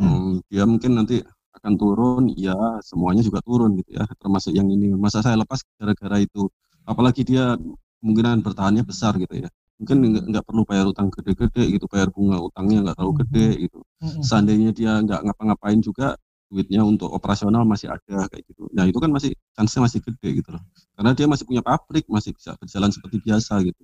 hmm, 0.00 0.44
dia 0.52 0.64
mungkin 0.68 0.92
nanti 1.00 1.20
akan 1.60 1.74
turun, 1.76 2.24
ya 2.34 2.56
semuanya 2.80 3.20
juga 3.20 3.44
turun 3.44 3.76
gitu 3.78 3.94
ya, 4.00 4.04
termasuk 4.18 4.52
yang 4.56 4.66
ini. 4.72 4.92
Masa 4.96 5.20
saya 5.20 5.36
lepas 5.36 5.60
gara-gara 5.76 6.16
itu. 6.24 6.48
Apalagi 6.88 7.22
dia 7.22 7.54
kemungkinan 8.00 8.40
bertahannya 8.40 8.82
besar 8.88 9.14
gitu 9.20 9.44
ya. 9.44 9.48
Mungkin 9.80 9.96
nggak 10.12 10.24
nggak 10.32 10.44
perlu 10.48 10.62
bayar 10.68 10.88
utang 10.92 11.08
gede-gede 11.12 11.64
gitu, 11.76 11.84
bayar 11.88 12.08
bunga 12.12 12.40
utangnya 12.40 12.84
nggak 12.90 12.96
terlalu 13.00 13.14
gede 13.24 13.46
gitu. 13.68 13.78
Mhm. 14.00 14.22
Seandainya 14.24 14.70
dia 14.76 14.92
nggak 15.04 15.20
ngapa-ngapain 15.28 15.80
juga 15.84 16.16
duitnya 16.50 16.82
untuk 16.82 17.08
operasional 17.14 17.62
masih 17.64 17.88
ada 17.94 18.26
kayak 18.28 18.42
gitu. 18.50 18.66
Ya 18.74 18.82
itu 18.88 18.98
kan 18.98 19.08
masih 19.14 19.32
chance-nya 19.54 19.86
masih 19.86 20.00
gede 20.02 20.28
gitu 20.42 20.50
loh. 20.50 20.62
Karena 20.98 21.12
dia 21.14 21.26
masih 21.30 21.44
punya 21.46 21.62
pabrik, 21.62 22.04
masih 22.10 22.34
bisa 22.34 22.56
berjalan 22.58 22.90
seperti 22.90 23.22
biasa 23.22 23.54
gitu. 23.64 23.82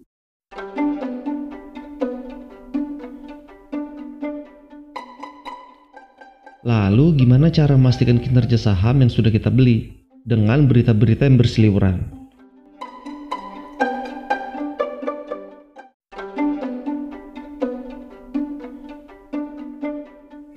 Lalu 6.66 7.22
gimana 7.22 7.46
cara 7.46 7.78
memastikan 7.78 8.18
kinerja 8.18 8.58
saham 8.58 8.98
yang 8.98 9.06
sudah 9.06 9.30
kita 9.30 9.54
beli 9.54 10.02
dengan 10.26 10.66
berita-berita 10.66 11.22
yang 11.22 11.38
berseliweran? 11.38 12.02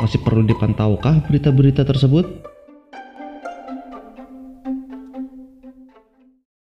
Masih 0.01 0.17
perlu 0.25 0.49
dipantaukah 0.49 1.21
berita-berita 1.29 1.85
tersebut? 1.85 2.25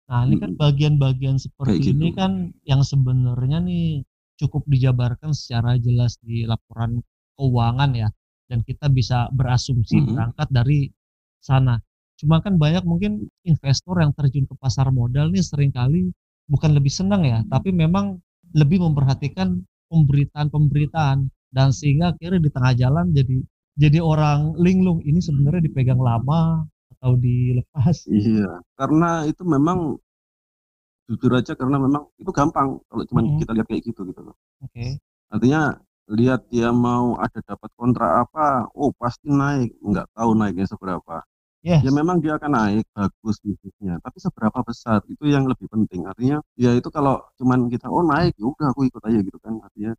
Nah, 0.08 0.24
ini 0.24 0.40
kan 0.40 0.56
bagian-bagian 0.56 1.36
seperti 1.36 1.76
Kayak 1.76 1.92
ini 1.92 2.08
gitu. 2.08 2.16
kan 2.16 2.32
yang 2.64 2.80
sebenarnya 2.80 3.60
nih 3.60 4.00
cukup 4.40 4.64
dijabarkan 4.64 5.36
secara 5.36 5.76
jelas 5.76 6.16
di 6.24 6.48
laporan 6.48 7.04
keuangan 7.36 7.92
ya, 7.92 8.08
dan 8.50 8.62
kita 8.66 8.86
bisa 8.90 9.28
berasumsi 9.34 10.02
Mhm. 10.02 10.10
berangkat 10.14 10.48
dari 10.50 10.90
sana. 11.42 11.78
Cuma 12.16 12.40
kan 12.40 12.56
banyak 12.56 12.82
mungkin 12.88 13.28
investor 13.44 14.00
yang 14.00 14.12
terjun 14.16 14.48
ke 14.48 14.54
pasar 14.56 14.88
modal 14.90 15.28
nih 15.30 15.44
sering 15.44 15.70
kali 15.74 16.08
bukan 16.48 16.72
lebih 16.72 16.90
senang 16.90 17.26
ya, 17.26 17.42
tapi 17.52 17.74
memang 17.74 18.16
lebih 18.56 18.80
memperhatikan 18.80 19.60
pemberitaan-pemberitaan 19.92 21.28
dan 21.52 21.68
sehingga 21.74 22.14
akhirnya 22.14 22.40
di 22.42 22.50
tengah 22.50 22.72
jalan 22.78 23.06
jadi 23.12 23.36
jadi 23.76 23.98
orang 24.00 24.56
linglung 24.56 25.04
ini 25.04 25.20
sebenarnya 25.20 25.68
dipegang 25.68 26.00
lama 26.00 26.64
atau 26.96 27.12
dilepas. 27.20 28.08
Iya, 28.08 28.62
karena 28.78 29.26
itu 29.28 29.42
memang 29.44 29.98
jujur 31.06 31.30
aja 31.38 31.54
karena 31.54 31.78
memang 31.78 32.10
itu 32.18 32.30
gampang 32.34 32.82
kalau 32.90 33.04
cuma 33.06 33.22
Mhm. 33.22 33.38
kita 33.38 33.50
lihat 33.54 33.66
kayak 33.70 33.82
gitu 33.86 34.02
gitu 34.10 34.20
loh. 34.26 34.34
Oke. 34.62 34.98
Artinya 35.30 35.78
lihat 36.10 36.46
dia 36.52 36.70
mau 36.70 37.18
ada 37.18 37.40
dapat 37.42 37.70
kontrak 37.74 38.10
apa, 38.28 38.70
oh 38.78 38.90
pasti 38.94 39.26
naik, 39.30 39.74
nggak 39.82 40.06
tahu 40.14 40.30
naiknya 40.38 40.66
seberapa. 40.70 41.22
Yes. 41.66 41.82
Ya 41.82 41.90
memang 41.90 42.22
dia 42.22 42.38
akan 42.38 42.50
naik 42.54 42.86
bagus 42.94 43.42
bisnisnya, 43.42 43.98
tapi 43.98 44.18
seberapa 44.22 44.62
besar 44.62 45.02
itu 45.10 45.26
yang 45.26 45.50
lebih 45.50 45.66
penting. 45.66 46.06
Artinya 46.06 46.38
ya 46.54 46.70
itu 46.78 46.86
kalau 46.94 47.18
cuman 47.42 47.66
kita 47.66 47.90
oh 47.90 48.06
naik 48.06 48.38
ya 48.38 48.46
udah 48.46 48.70
aku 48.70 48.86
ikut 48.86 49.02
aja 49.02 49.18
gitu 49.18 49.38
kan. 49.42 49.58
Artinya 49.58 49.92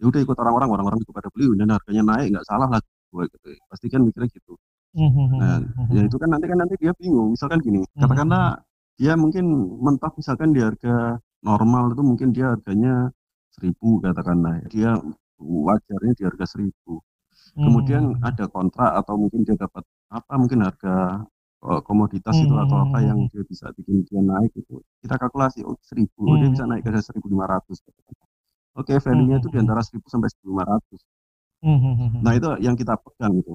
ya 0.00 0.04
udah 0.08 0.20
ikut 0.24 0.36
orang-orang, 0.40 0.70
orang-orang 0.72 0.98
juga 1.04 1.12
pada 1.20 1.28
beli 1.34 1.52
dan 1.60 1.68
harganya 1.76 2.02
naik 2.16 2.26
nggak 2.32 2.46
salah 2.48 2.68
lah 2.72 2.80
gue 3.12 3.24
gitu. 3.28 3.46
Pasti 3.68 3.86
kan 3.92 4.00
mikirnya 4.06 4.28
gitu. 4.32 4.54
Mhm, 4.96 5.24
Nah, 5.38 5.58
mhm, 5.62 5.86
ya 5.94 6.00
mhm. 6.02 6.08
itu 6.10 6.16
kan 6.18 6.28
nanti 6.34 6.46
kan 6.50 6.58
nanti 6.58 6.74
dia 6.80 6.92
bingung. 6.98 7.28
Misalkan 7.36 7.60
gini, 7.62 7.84
katakanlah 7.94 8.58
dia 8.98 9.12
mungkin 9.14 9.44
mentok 9.84 10.12
misalkan 10.18 10.50
di 10.56 10.60
harga 10.64 11.20
normal 11.46 11.94
itu 11.94 12.02
mungkin 12.02 12.28
dia 12.34 12.52
harganya 12.56 13.12
seribu 13.54 14.00
katakanlah. 14.02 14.64
Dia 14.72 14.98
wajarnya 15.40 16.12
di 16.18 16.22
harga 16.28 16.46
seribu. 16.54 17.00
Kemudian 17.64 18.04
Mhm. 18.12 18.22
ada 18.28 18.44
kontrak 18.56 18.92
atau 19.00 19.14
mungkin 19.20 19.40
dia 19.46 19.56
dapat 19.58 19.84
apa 20.18 20.34
mungkin 20.40 20.60
harga 20.66 20.94
eh, 21.70 21.80
komoditas 21.88 22.36
itu 22.44 22.54
atau 22.56 22.76
apa 22.84 22.98
yang 23.08 23.18
Mhm. 23.18 23.30
dia 23.32 23.42
bisa 23.50 23.66
bikin 23.76 23.96
dia 24.08 24.20
naik 24.24 24.52
itu 24.56 24.80
kita 25.04 25.14
kalkulasi 25.20 25.60
oh 25.68 25.76
seribu 25.84 26.20
oh, 26.32 26.36
dia 26.40 26.48
bisa 26.52 26.64
naik 26.70 26.82
ke 26.86 26.90
seribu 27.04 27.26
lima 27.32 27.46
ratus 27.52 27.78
oke 28.80 28.94
value-nya 29.06 29.36
itu 29.40 29.48
di 29.52 29.58
Mhm. 29.58 29.62
antara 29.62 29.80
seribu 29.86 30.06
sampai 30.12 30.28
seribu 30.32 30.48
lima 30.54 30.64
ratus 30.72 31.00
Mhm. 31.62 32.24
nah 32.24 32.32
itu 32.36 32.48
yang 32.64 32.76
kita 32.76 32.94
pegang 33.00 33.32
itu 33.40 33.54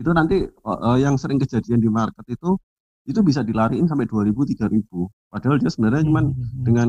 itu 0.00 0.10
nanti 0.18 0.36
eh, 0.46 0.98
yang 1.04 1.16
sering 1.22 1.38
kejadian 1.42 1.80
di 1.84 1.90
market 1.90 2.26
itu 2.30 2.50
itu 3.06 3.20
bisa 3.22 3.40
dilariin 3.46 3.86
sampai 3.86 4.06
2000 4.10 4.42
3000 4.42 5.06
padahal 5.30 5.56
dia 5.62 5.70
sebenarnya 5.70 6.02
cuman 6.10 6.24
Mhm. 6.34 6.62
dengan 6.66 6.88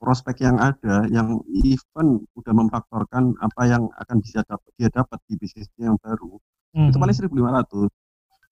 prospek 0.00 0.40
yang 0.44 0.56
ada 0.60 1.04
yang 1.12 1.40
even 1.52 2.24
udah 2.36 2.52
memfaktorkan 2.56 3.36
apa 3.44 3.62
yang 3.68 3.84
akan 4.00 4.16
bisa 4.24 4.40
dapat 4.48 4.70
dia 4.80 4.88
dapat 4.88 5.20
di 5.28 5.36
bisnisnya 5.36 5.92
yang 5.92 5.98
baru 6.00 6.40
itu 6.88 6.96
Mhm. 6.96 7.02
paling 7.02 7.16
1500 7.16 7.88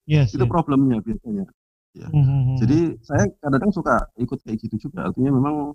Yes, 0.05 0.35
itu 0.37 0.45
yes. 0.45 0.53
problemnya 0.53 0.99
biasanya 1.01 1.47
Mhm. 2.13 2.57
jadi 2.61 2.79
saya 3.05 3.25
kadang-kadang 3.41 3.73
suka 3.73 3.95
ikut 4.21 4.39
kayak 4.45 4.59
gitu 4.61 4.89
juga 4.89 5.09
artinya 5.09 5.33
memang 5.33 5.73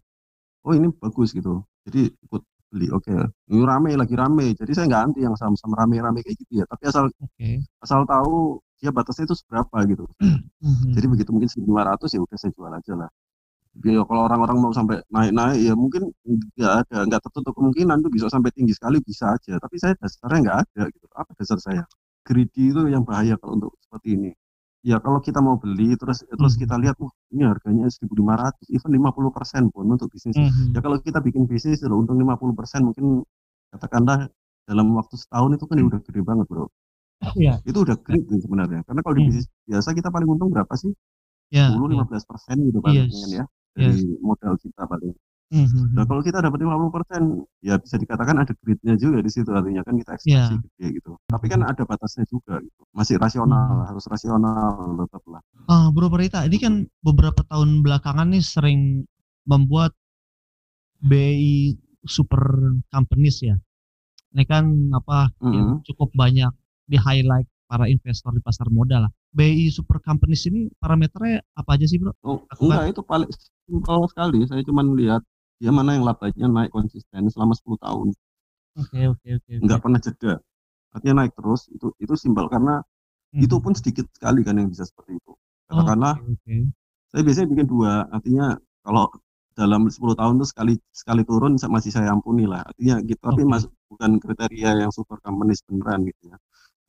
oh 0.66 0.74
ini 0.76 0.88
bagus 1.02 1.34
gitu 1.34 1.64
jadi 1.88 2.12
ikut 2.26 2.44
beli 2.70 2.92
oke 2.92 3.16
ini 3.48 3.64
rame 3.64 3.96
lagi 3.96 4.14
rame 4.18 4.52
jadi 4.54 4.72
saya 4.76 4.86
nggak 4.92 5.04
anti 5.10 5.20
yang 5.24 5.36
sama-sama 5.40 5.80
rame-rame 5.82 6.20
kayak 6.22 6.38
gitu 6.44 6.62
ya 6.62 6.66
tapi 6.68 6.84
asal 6.92 7.08
Oke. 7.24 7.64
asal 7.80 8.04
tahu 8.04 8.60
dia 8.78 8.90
batasnya 8.94 9.26
itu 9.30 9.36
seberapa 9.38 9.78
gitu. 9.86 10.06
Mhm. 10.22 10.94
jadi 10.94 11.06
begitu 11.10 11.30
mungkin 11.34 11.50
1500 11.50 12.10
ya 12.14 12.20
udah 12.22 12.38
saya 12.38 12.52
jual 12.54 12.72
aja 12.74 12.94
lah. 12.96 13.10
Ya 13.86 14.02
kalau 14.10 14.26
orang-orang 14.26 14.58
mau 14.58 14.74
sampai 14.74 15.06
naik-naik 15.14 15.62
ya 15.62 15.74
mungkin 15.78 16.10
nggak 16.58 16.74
ada 16.88 16.98
nggak 17.06 17.22
tertutup 17.30 17.54
kemungkinan 17.54 18.02
tuh 18.02 18.10
bisa 18.10 18.26
sampai 18.26 18.50
tinggi 18.50 18.74
sekali 18.74 18.98
bisa 19.06 19.38
aja. 19.38 19.54
Tapi 19.62 19.76
saya 19.78 19.94
dasarnya 20.02 20.40
nggak 20.46 20.58
ada 20.66 20.82
gitu. 20.90 21.06
Apa 21.14 21.32
dasar 21.38 21.58
saya? 21.62 21.84
Greedy 22.26 22.74
itu 22.74 22.82
yang 22.90 23.06
bahaya 23.06 23.38
kalau 23.38 23.54
untuk 23.62 23.72
seperti 23.86 24.18
ini. 24.18 24.32
Ya 24.82 24.98
kalau 24.98 25.20
kita 25.22 25.42
mau 25.46 25.58
beli 25.62 25.94
terus 25.94 26.26
terus 26.26 26.54
Mhm. 26.58 26.62
kita 26.66 26.76
lihat 26.82 26.96
wah 26.98 27.14
ini 27.34 27.44
harganya 27.46 27.86
1500 27.92 28.66
even 28.74 28.90
50% 28.98 29.70
pun 29.70 29.86
untuk 29.86 30.10
bisnis. 30.10 30.38
Mhm. 30.38 30.74
ya 30.74 30.80
kalau 30.82 30.98
kita 30.98 31.22
bikin 31.22 31.46
bisnis 31.46 31.82
loh 31.86 32.02
untung 32.02 32.18
50% 32.18 32.82
mungkin 32.82 33.22
katakanlah 33.74 34.26
dalam 34.66 34.88
waktu 34.96 35.16
setahun 35.22 35.54
itu 35.54 35.66
kan 35.70 35.78
udah 35.80 36.00
gede 36.02 36.22
banget 36.24 36.46
bro 36.48 36.66
Iya. 37.34 37.58
itu 37.66 37.80
udah 37.82 37.98
great 37.98 38.26
nih 38.26 38.40
sebenarnya 38.40 38.82
karena 38.86 39.02
kalau 39.02 39.16
di 39.18 39.22
Hmm. 39.26 39.30
bisnis 39.34 39.46
biasa 39.66 39.90
kita 39.92 40.10
paling 40.10 40.30
untung 40.30 40.54
berapa 40.54 40.70
sih 40.78 40.94
Ya. 41.50 41.72
10-15 41.72 42.24
persen 42.24 42.56
gitu 42.62 42.78
paling 42.78 43.08
Yes. 43.10 43.32
ya 43.32 43.46
dari 43.74 44.04
modal 44.20 44.54
kita 44.60 44.84
paling 44.84 45.14
Mhm. 45.48 45.96
nah 45.96 46.04
kalau 46.04 46.20
kita 46.20 46.44
dapat 46.44 46.60
50 46.60 46.92
persen 46.92 47.22
ya 47.64 47.80
bisa 47.80 47.96
dikatakan 47.96 48.36
ada 48.38 48.52
gridnya 48.54 49.00
juga 49.00 49.24
di 49.24 49.32
situ 49.32 49.48
artinya 49.50 49.80
kan 49.82 49.96
kita 49.96 50.12
ekspektasi 50.14 50.54
Iya. 50.54 50.62
gede 50.62 50.88
gitu 51.00 51.12
tapi 51.26 51.46
kan 51.48 51.64
ada 51.64 51.84
batasnya 51.84 52.28
juga 52.28 52.60
gitu 52.60 52.82
masih 52.92 53.16
rasional 53.16 53.88
harus 53.88 54.06
rasional 54.06 54.76
tetap 55.00 55.24
lah 55.26 55.42
Ah, 55.68 55.88
Bro 55.90 56.08
Perita, 56.08 56.44
ini 56.44 56.58
kan 56.58 56.74
beberapa 57.02 57.44
tahun 57.44 57.82
belakangan 57.82 58.28
nih 58.30 58.40
sering 58.40 59.04
membuat 59.44 59.92
BI 61.00 61.76
super 62.04 62.40
companies 62.88 63.40
ya. 63.40 63.56
Ini 64.32 64.44
kan 64.44 64.66
apa 64.92 65.28
yang 65.44 65.80
cukup 65.84 66.12
banyak 66.14 66.52
di 66.88 66.98
highlight 66.98 67.48
para 67.68 67.86
investor 67.92 68.32
di 68.32 68.40
pasar 68.40 68.72
modal 68.72 69.08
lah. 69.08 69.12
BI 69.36 69.68
super 69.70 70.00
companies 70.00 70.48
ini 70.48 70.72
parameternya 70.80 71.44
apa 71.60 71.76
aja 71.76 71.86
sih, 71.86 72.00
Bro? 72.00 72.16
oh 72.24 72.40
enggak 72.64 72.96
itu 72.96 73.02
paling 73.04 73.30
simpel 73.68 74.00
sekali 74.08 74.40
saya 74.48 74.64
cuma 74.64 74.82
lihat 74.96 75.22
dia 75.60 75.70
mana 75.74 76.00
yang 76.00 76.06
labanya 76.08 76.48
naik 76.48 76.72
konsisten 76.72 77.28
selama 77.28 77.54
10 77.54 77.78
tahun 77.82 78.08
Oke, 78.78 79.00
oke, 79.12 79.28
oke. 79.38 79.52
oke. 79.52 79.64
nggak 79.68 79.80
pernah 79.84 80.00
jeda 80.00 80.34
artinya 80.96 81.16
naik 81.26 81.34
terus 81.36 81.68
itu 81.74 81.88
itu 82.00 82.14
simpel 82.16 82.48
karena 82.48 82.80
Mhm. 83.36 83.44
itu 83.44 83.56
pun 83.60 83.76
sedikit 83.76 84.08
sekali 84.16 84.40
kan 84.48 84.56
yang 84.56 84.72
bisa 84.72 84.88
seperti 84.88 85.20
itu 85.20 85.32
Oh, 85.68 85.84
katakanlah 85.84 86.16
oke, 86.16 86.32
oke. 86.48 86.56
saya 87.12 87.22
biasanya 87.28 87.48
bikin 87.52 87.68
dua 87.68 88.08
artinya 88.08 88.56
kalau 88.88 89.12
dalam 89.52 89.92
10 89.92 90.16
tahun 90.16 90.40
tuh 90.40 90.48
sekali 90.48 90.74
sekali 90.96 91.22
turun 91.28 91.60
masih 91.60 91.92
saya 91.92 92.16
ampuni 92.16 92.48
lah 92.48 92.64
artinya 92.64 93.04
gitu 93.04 93.20
tapi 93.20 93.44
Oke. 93.44 93.52
masuk 93.52 93.72
bukan 93.92 94.12
kriteria 94.24 94.70
yang 94.88 94.92
super 94.96 95.20
companies 95.20 95.60
beneran 95.68 96.08
gitu 96.08 96.32
ya 96.32 96.38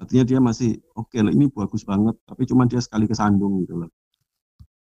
artinya 0.00 0.24
dia 0.30 0.38
masih 0.48 0.70
oke 1.00 1.18
lah 1.24 1.32
ini 1.36 1.46
bagus 1.50 1.82
banget 1.90 2.14
tapi 2.28 2.42
cuma 2.50 2.62
dia 2.70 2.80
sekali 2.86 3.04
kesandung 3.10 3.52
gitu 3.62 3.74
loh. 3.80 3.90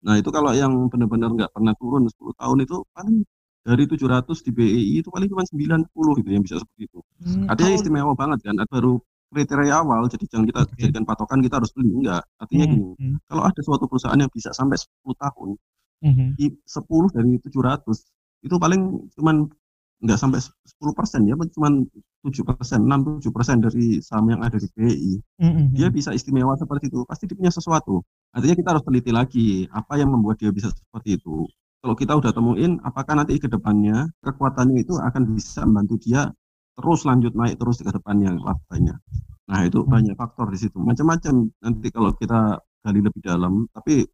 Nah 0.05 0.15
itu 0.17 0.29
kalau 0.33 0.51
yang 0.57 0.73
benar-benar 0.91 1.29
nggak 1.37 1.51
pernah 1.55 1.73
turun 1.77 2.03
10 2.09 2.33
tahun 2.41 2.57
itu 2.65 2.75
paling 2.95 3.17
dari 3.61 3.83
700 3.85 4.41
di 4.45 4.49
BEI 4.57 4.93
itu 5.05 5.09
paling 5.13 5.29
cuma 5.29 5.43
90 5.45 6.17
gitu 6.17 6.29
yang 6.33 6.41
bisa 6.45 6.57
seperti 6.61 6.89
itu. 6.89 6.99
Hmm, 7.21 7.45
artinya 7.45 7.71
istimewa 7.77 8.13
banget 8.17 8.39
kan 8.45 8.57
baru 8.65 8.97
kriteria 9.31 9.73
awal 9.81 10.09
jadi 10.11 10.25
jangan 10.27 10.45
kita 10.49 10.61
Oke. 10.65 10.73
jadikan 10.81 11.03
patokan 11.05 11.39
kita 11.45 11.55
harus 11.61 11.71
beli 11.77 11.89
enggak. 11.93 12.23
Artinya 12.41 12.65
Hmm, 12.65 12.73
gini 12.73 12.85
hmm, 12.99 13.15
kalau 13.29 13.43
ada 13.45 13.61
suatu 13.61 13.85
perusahaan 13.85 14.17
yang 14.17 14.31
bisa 14.33 14.49
sampai 14.57 14.77
10 14.81 15.15
tahun 15.21 15.49
di 16.37 16.45
10 16.65 17.07
dari 17.13 17.31
700 17.41 17.97
itu 18.45 18.55
paling 18.57 18.81
cuman 19.17 19.45
nggak 20.01 20.17
sampai 20.19 20.39
10 20.41 20.93
persen 20.97 21.21
ya 21.29 21.35
cuman 21.37 21.85
7 22.25 22.41
persen 22.45 22.79
6 22.85 22.99
7 23.21 23.33
persen 23.33 23.57
dari 23.61 24.01
saham 24.01 24.25
yang 24.33 24.41
ada 24.45 24.57
di 24.57 24.67
BI 24.73 25.13
Mhm. 25.41 25.73
dia 25.73 25.87
bisa 25.89 26.11
istimewa 26.13 26.53
seperti 26.59 26.91
itu 26.91 27.01
pasti 27.07 27.25
dia 27.29 27.37
punya 27.39 27.53
sesuatu. 27.53 28.03
Artinya 28.35 28.55
kita 28.59 28.69
harus 28.75 28.83
teliti 28.83 29.11
lagi 29.13 29.47
apa 29.71 29.95
yang 30.01 30.09
membuat 30.13 30.37
dia 30.41 30.51
bisa 30.51 30.67
seperti 30.73 31.15
itu. 31.21 31.47
Kalau 31.81 31.95
kita 31.97 32.13
udah 32.19 32.31
temuin 32.35 32.77
apakah 32.85 33.13
nanti 33.17 33.39
ke 33.41 33.47
depannya 33.49 34.05
kekuatannya 34.21 34.83
itu 34.85 34.99
akan 34.99 35.21
bisa 35.33 35.63
membantu 35.65 35.95
dia 36.03 36.29
terus 36.77 37.03
lanjut 37.09 37.33
naik 37.35 37.55
terus 37.59 37.79
ke 37.81 37.89
depannya 37.91 38.35
labanya? 38.37 38.95
Nah 39.49 39.61
itu 39.67 39.81
Hmm. 39.83 39.91
banyak 39.91 40.15
faktor 40.19 40.47
di 40.53 40.59
situ. 40.61 40.77
Macam-macam 40.79 41.33
nanti 41.63 41.87
kalau 41.91 42.11
kita 42.15 42.59
gali 42.85 42.99
lebih 43.03 43.21
dalam 43.23 43.65
tapi 43.75 44.05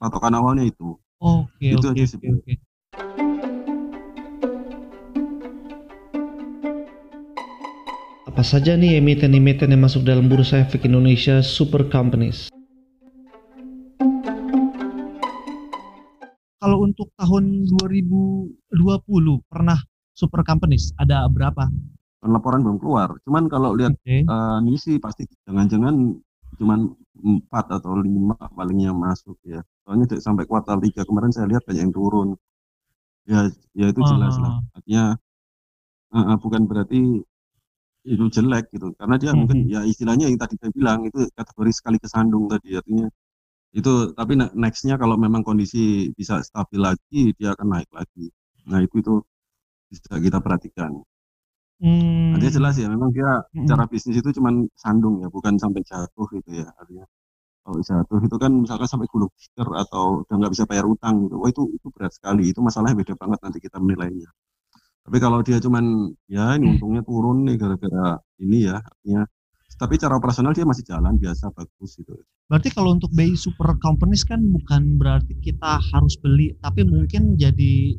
patokan 0.00 0.34
awalnya 0.38 0.64
itu. 0.68 0.96
Oke, 1.20 1.72
Itu 1.72 1.86
oke, 1.90 1.94
aja 1.96 2.04
sih, 2.06 2.18
oke. 2.20 2.52
Apa 8.34 8.42
saja 8.42 8.74
nih 8.74 8.98
emiten-emiten 8.98 9.70
yang 9.70 9.86
masuk 9.86 10.02
dalam 10.02 10.26
bursa 10.26 10.58
efek 10.66 10.90
Indonesia 10.90 11.38
Super 11.38 11.86
Companies? 11.86 12.50
Kalau 16.58 16.82
untuk 16.82 17.14
tahun 17.14 17.62
2020 17.70 18.50
pernah 19.46 19.78
super 20.10 20.42
companies 20.42 20.90
ada 20.98 21.30
berapa? 21.30 21.70
Kan 22.18 22.30
laporan 22.34 22.66
belum 22.66 22.82
keluar 22.82 23.14
cuman 23.22 23.46
kalau 23.46 23.70
lihat 23.78 23.94
Oke. 23.94 24.26
eh, 24.26 24.56
ini 24.66 24.74
sih 24.74 24.98
pasti 24.98 25.30
jangan-jangan 25.46 25.94
cuman 26.58 26.90
empat 27.14 27.70
atau 27.70 28.02
lima 28.02 28.34
palingnya 28.50 28.90
masuk 28.90 29.38
ya 29.46 29.62
soalnya 29.86 30.10
dari- 30.10 30.24
sampai 30.24 30.42
kuartal 30.42 30.82
tiga 30.82 31.06
kemarin 31.06 31.30
saya 31.30 31.46
lihat 31.46 31.62
banyak 31.62 31.86
yang 31.86 31.94
turun 31.94 32.34
ya 33.30 33.46
ya 33.76 33.86
itu 33.92 34.00
jelas 34.02 34.34
lah 34.42 34.58
Ah. 34.58 34.74
artinya 34.74 35.04
eh, 36.10 36.24
eh, 36.34 36.36
bukan 36.42 36.62
berarti 36.66 37.00
itu 38.12 38.24
jelek 38.36 38.64
gitu 38.74 38.86
karena 39.00 39.16
dia 39.22 39.32
mungkin 39.40 39.58
Mhm. 39.58 39.70
ya 39.74 39.80
istilahnya 39.92 40.24
yang 40.30 40.38
tadi 40.42 40.54
saya 40.60 40.72
bilang 40.78 40.98
itu 41.08 41.18
kategori 41.38 41.72
sekali 41.78 41.96
kesandung 42.04 42.44
tadi 42.52 42.68
artinya 42.80 43.06
itu 43.78 43.92
tapi 44.18 44.32
ne- 44.40 44.52
nextnya 44.62 44.94
kalau 45.02 45.16
memang 45.24 45.42
kondisi 45.48 46.10
bisa 46.18 46.34
stabil 46.48 46.80
lagi 46.88 47.20
dia 47.38 47.48
akan 47.56 47.68
naik 47.74 47.90
lagi 47.98 48.26
nah 48.70 48.80
itu 48.86 48.96
itu 49.02 49.14
bisa 49.92 50.14
kita 50.26 50.38
perhatikan 50.44 50.92
Hmm. 51.80 52.34
Artinya 52.34 52.52
jelas 52.58 52.74
ya, 52.82 52.86
memang 52.90 53.10
dia 53.16 53.28
Mm-mm. 53.54 53.64
cara 53.68 53.84
bisnis 53.88 54.16
itu 54.20 54.30
cuman 54.36 54.66
sandung 54.76 55.22
ya, 55.22 55.28
bukan 55.32 55.54
sampai 55.62 55.80
jatuh 55.86 56.26
gitu 56.36 56.50
ya. 56.60 56.66
Artinya 56.80 57.04
kalau 57.64 57.78
jatuh 57.88 58.20
itu 58.26 58.36
kan 58.42 58.52
misalkan 58.64 58.88
sampai 58.92 59.08
gulung 59.12 59.32
tikar 59.40 59.68
atau 59.84 60.24
udah 60.26 60.34
nggak 60.40 60.52
bisa 60.54 60.64
bayar 60.70 60.86
utang 60.88 61.14
gitu, 61.28 61.36
wah 61.42 61.50
itu 61.52 61.62
itu 61.76 61.88
berat 61.94 62.12
sekali. 62.18 62.42
Itu 62.52 62.60
masalahnya 62.66 62.96
beda 63.02 63.14
banget 63.22 63.38
nanti 63.44 63.58
kita 63.62 63.78
menilainya. 63.82 64.30
Tapi 65.04 65.16
kalau 65.20 65.44
dia 65.44 65.60
cuman 65.60 66.08
ya 66.26 66.56
ini 66.56 66.76
untungnya 66.76 67.04
turun 67.04 67.44
nih 67.44 67.60
gara-gara 67.60 68.16
ini 68.40 68.64
ya 68.64 68.80
artinya 68.80 69.28
tapi 69.74 69.98
cara 69.98 70.14
operasional 70.14 70.54
dia 70.54 70.62
masih 70.62 70.86
jalan 70.86 71.18
biasa 71.18 71.50
bagus 71.50 71.98
gitu. 71.98 72.14
Berarti 72.46 72.70
kalau 72.70 72.94
untuk 72.94 73.10
BI 73.10 73.34
super 73.34 73.74
companies 73.82 74.22
kan 74.22 74.38
bukan 74.38 75.00
berarti 75.00 75.34
kita 75.42 75.80
harus 75.92 76.14
beli, 76.20 76.54
tapi 76.62 76.86
mungkin 76.86 77.34
jadi 77.34 77.98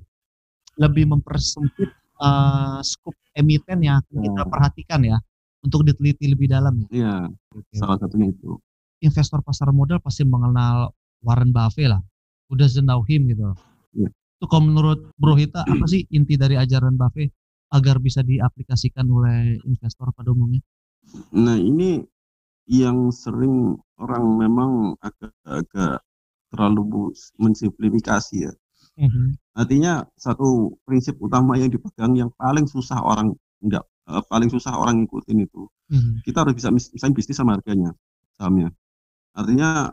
lebih 0.79 1.05
mempersempit 1.11 1.91
uh, 2.23 2.79
scope 2.79 3.17
emiten 3.35 3.83
yang 3.83 3.99
akan 4.03 4.15
kita 4.23 4.41
Ya. 4.45 4.47
perhatikan 4.47 5.01
ya 5.03 5.17
untuk 5.65 5.83
diteliti 5.83 6.31
lebih 6.31 6.47
dalam 6.47 6.85
ya. 6.85 6.87
Iya, 6.93 7.15
Oke. 7.57 7.75
salah 7.75 7.97
satunya 7.99 8.31
itu. 8.31 8.55
Investor 9.03 9.43
pasar 9.43 9.75
modal 9.75 9.99
pasti 9.99 10.23
mengenal 10.23 10.95
Warren 11.25 11.51
Buffett 11.51 11.91
lah. 11.91 12.01
Udah 12.47 12.69
know 12.85 13.03
him 13.03 13.27
gitu. 13.27 13.51
Itu 14.35 14.45
kalau 14.51 14.63
menurut 14.67 14.99
Bro 15.15 15.39
Hita 15.39 15.63
apa 15.63 15.85
sih 15.87 16.03
inti 16.11 16.35
dari 16.35 16.55
ajaran 16.59 16.99
Buffett 16.99 17.31
agar 17.71 17.97
bisa 18.03 18.21
diaplikasikan 18.21 19.07
oleh 19.07 19.59
investor 19.63 20.11
pada 20.11 20.31
umumnya? 20.35 20.61
Nah, 21.35 21.57
ini 21.59 22.01
yang 22.69 23.13
sering 23.13 23.77
orang 24.01 24.25
memang 24.41 24.71
agak-agak 24.99 26.01
terlalu 26.51 27.13
mensimplifikasi 27.39 28.35
ya. 28.49 28.53
Mhm. 28.97 29.35
Artinya 29.55 30.03
satu 30.19 30.75
prinsip 30.83 31.15
utama 31.23 31.55
yang 31.59 31.71
dipegang 31.71 32.15
yang 32.15 32.31
paling 32.35 32.67
susah 32.67 32.99
orang 32.99 33.31
enggak 33.63 33.83
eh, 34.11 34.23
paling 34.31 34.49
susah 34.51 34.75
orang 34.75 35.03
ngikutin 35.03 35.39
itu. 35.47 35.63
Mhm. 35.91 36.23
Kita 36.27 36.43
harus 36.43 36.55
bisa 36.59 36.69
mis- 36.71 36.91
misahin 36.91 37.15
bisnis 37.15 37.37
sama 37.39 37.55
harganya 37.55 37.91
sahamnya. 38.35 38.69
Artinya 39.35 39.91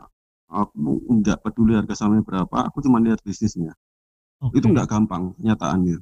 aku 0.51 1.03
enggak 1.11 1.39
peduli 1.43 1.73
harga 1.79 1.95
sahamnya 1.97 2.23
berapa, 2.25 2.57
aku 2.69 2.79
cuma 2.85 2.99
lihat 3.03 3.19
bisnisnya. 3.23 3.73
Oke. 4.43 4.59
Itu 4.59 4.67
enggak 4.71 4.91
gampang 4.91 5.31
kenyataannya. 5.39 5.97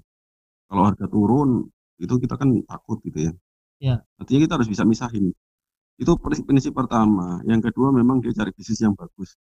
Kalau 0.72 0.84
harga 0.88 1.06
turun 1.06 1.70
itu 2.02 2.14
kita 2.18 2.36
kan 2.40 2.50
takut 2.66 2.98
gitu 3.06 3.30
ya. 3.30 3.34
Iya. 3.82 3.96
Artinya 4.18 4.40
kita 4.46 4.54
harus 4.58 4.70
bisa 4.70 4.84
misahin. 4.88 5.30
Itu 6.02 6.18
prinsip, 6.18 6.46
prinsip 6.50 6.74
pertama. 6.74 7.42
Yang 7.46 7.70
kedua 7.70 7.94
memang 7.94 8.22
dia 8.26 8.34
cari 8.34 8.50
bisnis 8.56 8.82
yang 8.82 8.98
bagus. 8.98 9.38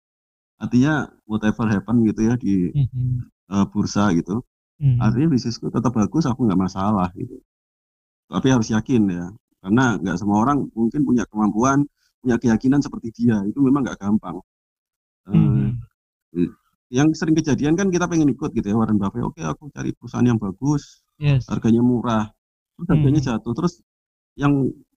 Artinya 0.62 1.10
whatever 1.25 1.65
happen 1.65 2.05
gitu 2.05 2.22
ya 2.29 2.34
di 2.38 2.70
Mhm. 2.70 3.25
eh, 3.51 3.65
bursa 3.74 4.13
gitu. 4.13 4.46
Mhm. 4.77 5.01
Artinya 5.01 5.27
bisnisku 5.34 5.67
tetap 5.74 5.91
bagus, 5.98 6.24
aku 6.29 6.46
nggak 6.46 6.62
masalah 6.62 7.10
gitu. 7.17 7.41
Tapi 8.29 8.48
harus 8.48 8.70
yakin 8.72 9.01
ya, 9.12 9.25
karena 9.60 9.98
nggak 10.00 10.15
semua 10.22 10.46
orang 10.46 10.70
mungkin 10.77 11.01
punya 11.03 11.25
kemampuan, 11.27 11.84
punya 12.24 12.38
keyakinan 12.39 12.79
seperti 12.79 13.12
dia. 13.12 13.41
Itu 13.43 13.60
memang 13.60 13.84
nggak 13.84 14.00
gampang. 14.00 14.38
Eh, 15.27 15.36
Mhm. 15.36 15.81
Yang 16.92 17.10
sering 17.16 17.36
kejadian 17.40 17.74
kan 17.80 17.88
kita 17.94 18.06
pengen 18.12 18.30
ikut 18.36 18.52
gitu 18.58 18.68
ya 18.72 18.76
Warren 18.80 19.00
Buffett. 19.02 19.24
Oke, 19.24 19.42
aku 19.48 19.64
cari 19.76 19.92
perusahaan 19.96 20.28
yang 20.28 20.40
bagus, 20.42 21.04
Yes. 21.22 21.48
harganya 21.52 21.82
murah, 21.84 22.26
terus 22.78 22.88
harganya 22.92 23.22
Hmm. 23.24 23.28
jatuh. 23.30 23.54
Terus 23.58 23.74
yang 24.40 24.54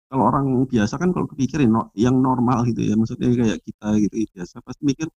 kalau 0.10 0.24
orang 0.30 0.46
biasa 0.72 0.96
kan 1.02 1.10
kalau 1.16 1.28
kepikirin 1.32 1.70
no- 1.74 1.92
yang 1.98 2.16
normal 2.22 2.66
gitu 2.70 2.82
ya, 2.86 2.94
maksudnya 3.00 3.30
kayak 3.34 3.60
kita 3.68 3.88
gitu 4.06 4.16
ya, 4.24 4.28
biasa 4.42 4.56
pasti 4.66 4.84
mikir 4.90 5.08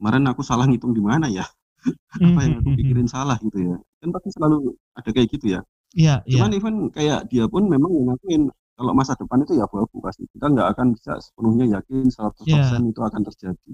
kemarin 0.00 0.24
aku 0.32 0.42
salah 0.46 0.66
ngitung 0.68 0.92
di 0.98 1.02
mana 1.04 1.26
ya, 1.30 1.44
apa 2.26 2.38
yang 2.46 2.54
aku 2.60 2.70
pikirin 2.78 3.08
salah 3.10 3.36
gitu 3.44 3.58
ya. 3.60 3.76
Kan 4.02 4.10
pasti 4.14 4.30
selalu 4.36 4.56
ada 4.98 5.10
kayak 5.14 5.28
gitu 5.34 5.46
ya. 5.58 5.60
Iya, 5.94 6.14
iya. 6.26 6.34
Cuman 6.38 6.50
even 6.58 6.74
kayak 6.94 7.20
dia 7.32 7.44
pun 7.50 7.66
memang 7.66 7.90
ngakuin 7.90 8.42
kalau 8.78 8.92
masa 8.96 9.12
depan 9.20 9.42
itu 9.44 9.52
ya 9.58 9.64
abu-abu 9.68 9.96
pasti. 10.04 10.24
Kita 10.32 10.46
nggak 10.52 10.68
akan 10.76 10.86
bisa 10.96 11.12
sepenuhnya 11.20 11.66
yakin 11.80 12.08
100% 12.12 12.82
itu 12.92 13.00
akan 13.04 13.22
terjadi. 13.28 13.72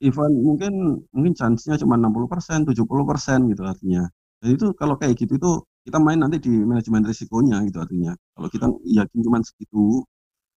Even 0.00 0.30
mungkin 0.46 1.02
mungkin 1.14 1.32
chance-nya 1.34 1.74
cuma 1.82 1.94
60%, 1.98 2.62
70% 2.68 3.38
gitu 3.50 3.62
artinya. 3.66 4.06
Dan 4.42 4.48
itu 4.56 4.66
kalau 4.78 4.94
kayak 5.00 5.14
gitu 5.18 5.32
itu 5.40 5.50
kita 5.86 5.98
main 5.98 6.20
nanti 6.22 6.38
di 6.38 6.52
manajemen 6.70 7.02
risikonya 7.10 7.56
gitu 7.66 7.78
artinya. 7.82 8.12
Kalau 8.36 8.48
kita 8.54 8.66
yakin 8.86 9.18
cuma 9.26 9.38
segitu 9.42 10.06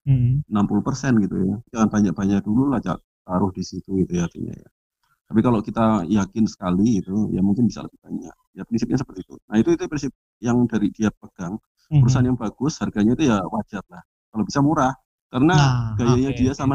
Mhm. 0.06 0.42
60% 0.50 1.12
gitu 1.24 1.36
ya. 1.48 1.56
Jangan 1.72 1.88
banyak-banyak 1.94 2.40
dulu 2.44 2.62
lah 2.72 2.80
taruh 3.26 3.50
di 3.54 3.62
situ 3.62 3.90
gitu 4.02 4.12
ya 4.18 4.26
artinya 4.28 4.52
ya. 4.54 4.68
Tapi 5.30 5.40
kalau 5.46 5.60
kita 5.64 6.04
yakin 6.10 6.44
sekali 6.50 7.00
itu 7.02 7.16
ya 7.34 7.40
mungkin 7.44 7.64
bisa 7.70 7.84
lebih 7.86 7.98
banyak. 8.04 8.34
Ya 8.58 8.62
prinsipnya 8.68 8.98
seperti 9.00 9.24
itu. 9.26 9.34
Nah 9.50 9.56
itu 9.62 9.70
itu 9.76 9.84
prinsip 9.90 10.12
yang 10.44 10.58
dari 10.68 10.88
dia 10.92 11.10
pegang 11.14 11.56
perusahaan 12.00 12.26
yang 12.26 12.38
bagus 12.38 12.78
harganya 12.82 13.12
itu 13.16 13.24
ya 13.30 13.38
wajar 13.46 13.84
lah 13.92 14.02
kalau 14.34 14.44
bisa 14.48 14.60
murah 14.64 14.92
karena 15.32 15.56
Nah, 15.56 15.96
gayanya 15.96 16.30
oke, 16.30 16.34
dia 16.34 16.52
oke. 16.52 16.56
sama 16.56 16.74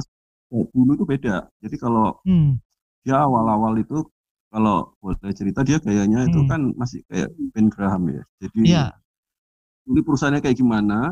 dulu 0.51 0.91
itu 0.95 1.05
beda 1.05 1.35
jadi 1.59 1.75
kalau 1.75 2.15
Hmm. 2.23 2.55
dia 3.03 3.19
awal-awal 3.19 3.75
itu 3.79 4.03
kalau 4.47 4.95
boleh 5.03 5.35
cerita 5.35 5.59
dia 5.63 5.77
gayanya 5.83 6.23
itu 6.27 6.39
Hmm. 6.43 6.49
kan 6.49 6.61
masih 6.79 7.03
kayak 7.11 7.29
Ben 7.51 7.67
Graham 7.67 8.07
ya 8.11 8.23
jadi 8.39 8.59
Iya. 8.63 8.85
dulu 9.87 9.99
perusahaannya 10.11 10.39
kayak 10.43 10.57
gimana 10.59 11.11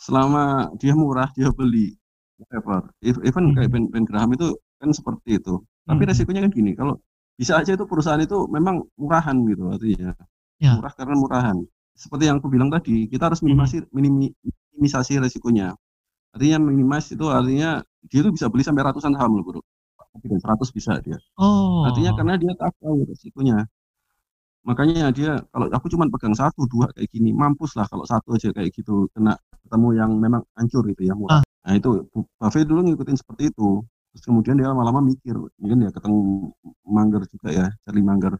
selama 0.00 0.72
dia 0.80 0.96
murah 0.96 1.28
dia 1.36 1.52
beli 1.52 1.92
whatever 2.40 2.88
even 3.04 3.52
kayak 3.52 3.68
Mhm. 3.68 3.74
Ben, 3.76 3.84
Ben 3.92 4.04
Graham 4.08 4.32
itu 4.32 4.56
kan 4.80 4.90
seperti 4.96 5.36
itu 5.36 5.60
tapi 5.84 6.02
Mhm. 6.04 6.08
resikonya 6.08 6.40
kan 6.48 6.52
gini 6.56 6.72
kalau 6.72 6.96
bisa 7.36 7.60
aja 7.60 7.76
itu 7.76 7.84
perusahaan 7.84 8.20
itu 8.20 8.48
memang 8.48 8.80
murahan 8.96 9.36
gitu 9.44 9.68
artinya 9.68 10.16
Ya. 10.56 10.76
murah 10.76 10.92
karena 10.96 11.14
murahan 11.20 11.56
seperti 11.92 12.32
yang 12.32 12.40
aku 12.40 12.48
bilang 12.48 12.72
tadi 12.72 13.04
kita 13.12 13.28
harus 13.28 13.44
Mhm. 13.44 13.46
minimasi 13.52 13.76
minimi- 13.92 14.32
minimisasi 14.72 15.20
resikonya 15.20 15.76
artinya 16.34 16.58
minimis 16.62 17.04
itu 17.14 17.26
artinya 17.28 17.82
dia 18.10 18.20
tuh 18.26 18.32
bisa 18.34 18.46
beli 18.52 18.62
sampai 18.66 18.82
ratusan 18.86 19.12
saham 19.16 19.38
loh 19.38 19.44
bro. 19.46 19.60
Dan 20.20 20.42
100 20.42 20.74
bisa 20.74 20.98
dia. 21.00 21.16
Oh. 21.38 21.86
artinya 21.86 22.10
karena 22.18 22.34
dia 22.34 22.52
tahu 22.58 23.06
resikonya. 23.06 23.62
Makanya 24.60 25.08
dia 25.16 25.40
kalau 25.54 25.66
aku 25.72 25.86
cuma 25.88 26.04
pegang 26.12 26.36
satu 26.36 26.68
dua 26.68 26.92
kayak 26.92 27.08
gini 27.08 27.32
mampus 27.32 27.72
lah 27.80 27.88
kalau 27.88 28.04
satu 28.04 28.36
aja 28.36 28.52
kayak 28.52 28.68
gitu 28.76 29.08
kena 29.16 29.32
ketemu 29.64 29.88
yang 29.96 30.10
memang 30.20 30.42
hancur 30.52 30.84
gitu 30.92 31.08
ya 31.08 31.14
murah. 31.16 31.40
Nah 31.64 31.72
itu 31.78 32.04
Bu- 32.12 32.28
Buffett 32.36 32.68
dulu 32.68 32.84
ngikutin 32.92 33.16
seperti 33.16 33.48
itu. 33.48 33.80
Terus 34.12 34.22
kemudian 34.26 34.58
dia 34.60 34.68
lama-lama 34.68 35.00
mikir 35.00 35.32
mungkin 35.56 35.86
dia 35.86 35.90
ketemu 35.94 36.50
Mangger 36.84 37.22
juga 37.30 37.48
ya 37.54 37.66
Charlie 37.86 38.04
Mangger. 38.04 38.36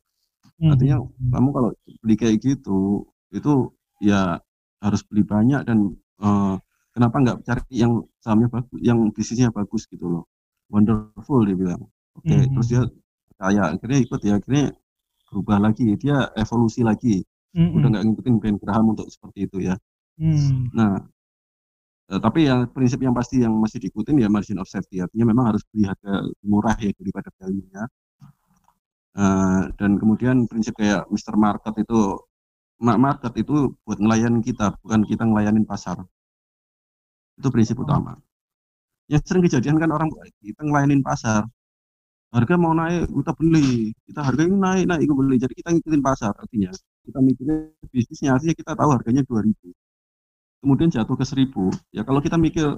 Mhm. 0.61 0.71
artinya 0.77 0.97
kamu 1.33 1.49
kalau 1.57 1.71
beli 2.05 2.15
kayak 2.21 2.37
gitu 2.45 3.09
itu 3.33 3.73
ya 4.05 4.37
harus 4.85 5.01
beli 5.09 5.25
banyak 5.25 5.65
dan 5.65 5.97
eh, 6.21 6.55
kenapa 6.91 7.17
nggak 7.23 7.39
cari 7.47 7.65
yang 7.75 7.93
sahamnya 8.19 8.49
bagus 8.51 8.79
yang 8.83 8.99
bisnisnya 9.15 9.49
bagus 9.55 9.87
gitu 9.87 10.07
loh 10.11 10.25
wonderful 10.73 11.41
dia 11.47 11.57
bilang 11.57 11.83
oke 12.19 12.27
Mhm. 12.31 12.51
terus 12.55 12.67
dia 12.71 12.83
percaya 13.31 13.63
akhirnya 13.75 13.99
ikut 14.05 14.21
ya 14.27 14.33
akhirnya 14.39 14.65
berubah 15.31 15.59
lagi 15.63 15.87
dia 15.97 16.17
evolusi 16.35 16.81
lagi 16.83 17.23
Mhm. 17.55 17.71
udah 17.79 17.89
nggak 17.95 18.05
ngikutin 18.07 18.35
Ben 18.43 18.57
Graham 18.59 18.95
untuk 18.95 19.07
seperti 19.11 19.47
itu 19.47 19.59
ya 19.63 19.75
Hmm. 20.21 20.69
nah 20.75 21.01
eh, 22.11 22.21
tapi 22.21 22.45
yang 22.51 22.67
prinsip 22.75 22.99
yang 23.01 23.15
pasti 23.15 23.41
yang 23.41 23.55
masih 23.55 23.79
diikutin 23.81 24.19
ya 24.19 24.29
margin 24.29 24.59
of 24.59 24.67
safety 24.69 24.99
artinya 25.01 25.31
memang 25.31 25.55
harus 25.55 25.63
beli 25.71 25.87
harga 25.87 26.27
murah 26.43 26.77
ya 26.83 26.91
daripada 26.99 27.31
value-nya 27.39 27.87
Eh, 29.11 29.63
dan 29.75 29.99
kemudian 29.99 30.47
prinsip 30.47 30.79
kayak 30.79 31.03
Mr. 31.11 31.35
Market 31.35 31.75
itu 31.83 32.15
ma- 32.79 32.95
market 32.97 33.35
itu 33.43 33.75
buat 33.83 33.99
ngelayanin 33.99 34.39
kita 34.39 34.79
bukan 34.87 35.03
kita 35.03 35.27
ngelayanin 35.27 35.67
pasar 35.67 35.99
itu 37.41 37.49
prinsip 37.49 37.77
utama. 37.81 38.21
Yang 39.09 39.23
sering 39.27 39.43
kejadian 39.49 39.77
kan 39.81 39.91
orang 39.91 40.09
kita 40.45 40.61
ngelayanin 40.61 41.01
pasar. 41.01 41.49
Harga 42.31 42.55
mau 42.55 42.71
naik 42.77 43.11
kita 43.11 43.33
beli. 43.35 43.91
Kita 44.07 44.21
harga 44.23 44.43
ini 44.47 44.55
naik 44.55 44.85
naik 44.87 45.01
kita 45.09 45.15
beli. 45.17 45.37
Jadi 45.41 45.55
kita 45.59 45.69
ngikutin 45.75 46.03
pasar 46.05 46.33
artinya. 46.37 46.71
Kita 47.03 47.19
mikirnya 47.19 47.57
bisnisnya 47.91 48.39
artinya 48.39 48.55
kita 48.55 48.73
tahu 48.79 48.91
harganya 48.95 49.25
2000 49.27 49.57
kemudian 50.61 50.93
jatuh 50.93 51.17
ke 51.17 51.25
1000 51.25 51.73
ya 51.91 52.05
kalau 52.05 52.21
kita 52.21 52.37
mikir 52.37 52.77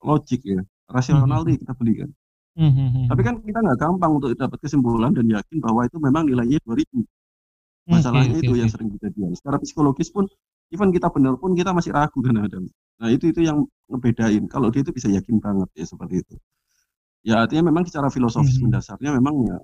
logik 0.00 0.40
ya 0.40 0.60
rasional 0.88 1.44
nih 1.44 1.60
kita 1.60 1.72
beli 1.76 2.04
kan. 2.04 2.10
Mhm. 2.50 3.06
tapi 3.06 3.22
kan 3.22 3.34
kita 3.40 3.62
nggak 3.62 3.78
gampang 3.78 4.12
untuk 4.18 4.34
dapat 4.34 4.58
kesimpulan 4.58 5.14
dan 5.14 5.22
yakin 5.30 5.62
bahwa 5.62 5.86
itu 5.86 5.96
memang 6.02 6.26
nilainya 6.26 6.58
2000 6.66 7.06
masalahnya 7.86 8.36
Oke, 8.36 8.42
itu 8.42 8.52
yang 8.58 8.68
sering 8.68 8.90
kejadian. 8.98 9.32
Secara 9.38 9.56
psikologis 9.62 10.10
pun 10.10 10.26
even 10.74 10.90
kita 10.90 11.08
benar 11.14 11.38
pun 11.38 11.54
kita 11.54 11.70
masih 11.70 11.94
ragu 11.94 12.18
kan 12.20 12.36
kadang 12.42 12.66
nah 13.00 13.08
itu 13.10 13.24
itu 13.32 13.40
yang 13.48 13.64
ngebedain. 13.90 14.44
Kalau 14.52 14.68
dia 14.72 14.82
itu 14.86 14.92
bisa 14.94 15.08
yakin 15.10 15.36
banget 15.42 15.68
ya 15.76 15.84
seperti 15.88 16.22
itu. 16.22 16.34
Ya 17.26 17.42
artinya 17.44 17.70
memang 17.72 17.84
secara 17.88 18.08
filosofis 18.12 18.58
Mhm. 18.60 18.70
mendasarnya 18.70 19.10
memang 19.18 19.36
ya 19.48 19.58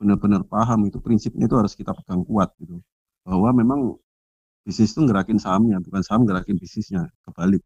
benar-benar 0.00 0.42
paham 0.48 0.86
itu. 0.90 0.98
Prinsipnya 1.02 1.46
itu 1.50 1.56
harus 1.60 1.74
kita 1.78 1.92
pegang 1.96 2.22
kuat 2.28 2.50
gitu. 2.62 2.80
Bahwa 3.26 3.50
memang 3.54 3.80
bisnis 4.66 4.92
itu 4.94 5.02
ngerakin 5.06 5.38
sahamnya 5.42 5.78
bukan 5.84 6.02
saham 6.06 6.22
ngerakin 6.28 6.56
bisnisnya 6.60 7.08
kebalik. 7.26 7.62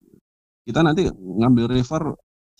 Kita 0.68 0.80
nanti 0.86 1.08
ngambil 1.12 1.66
refer 1.72 2.02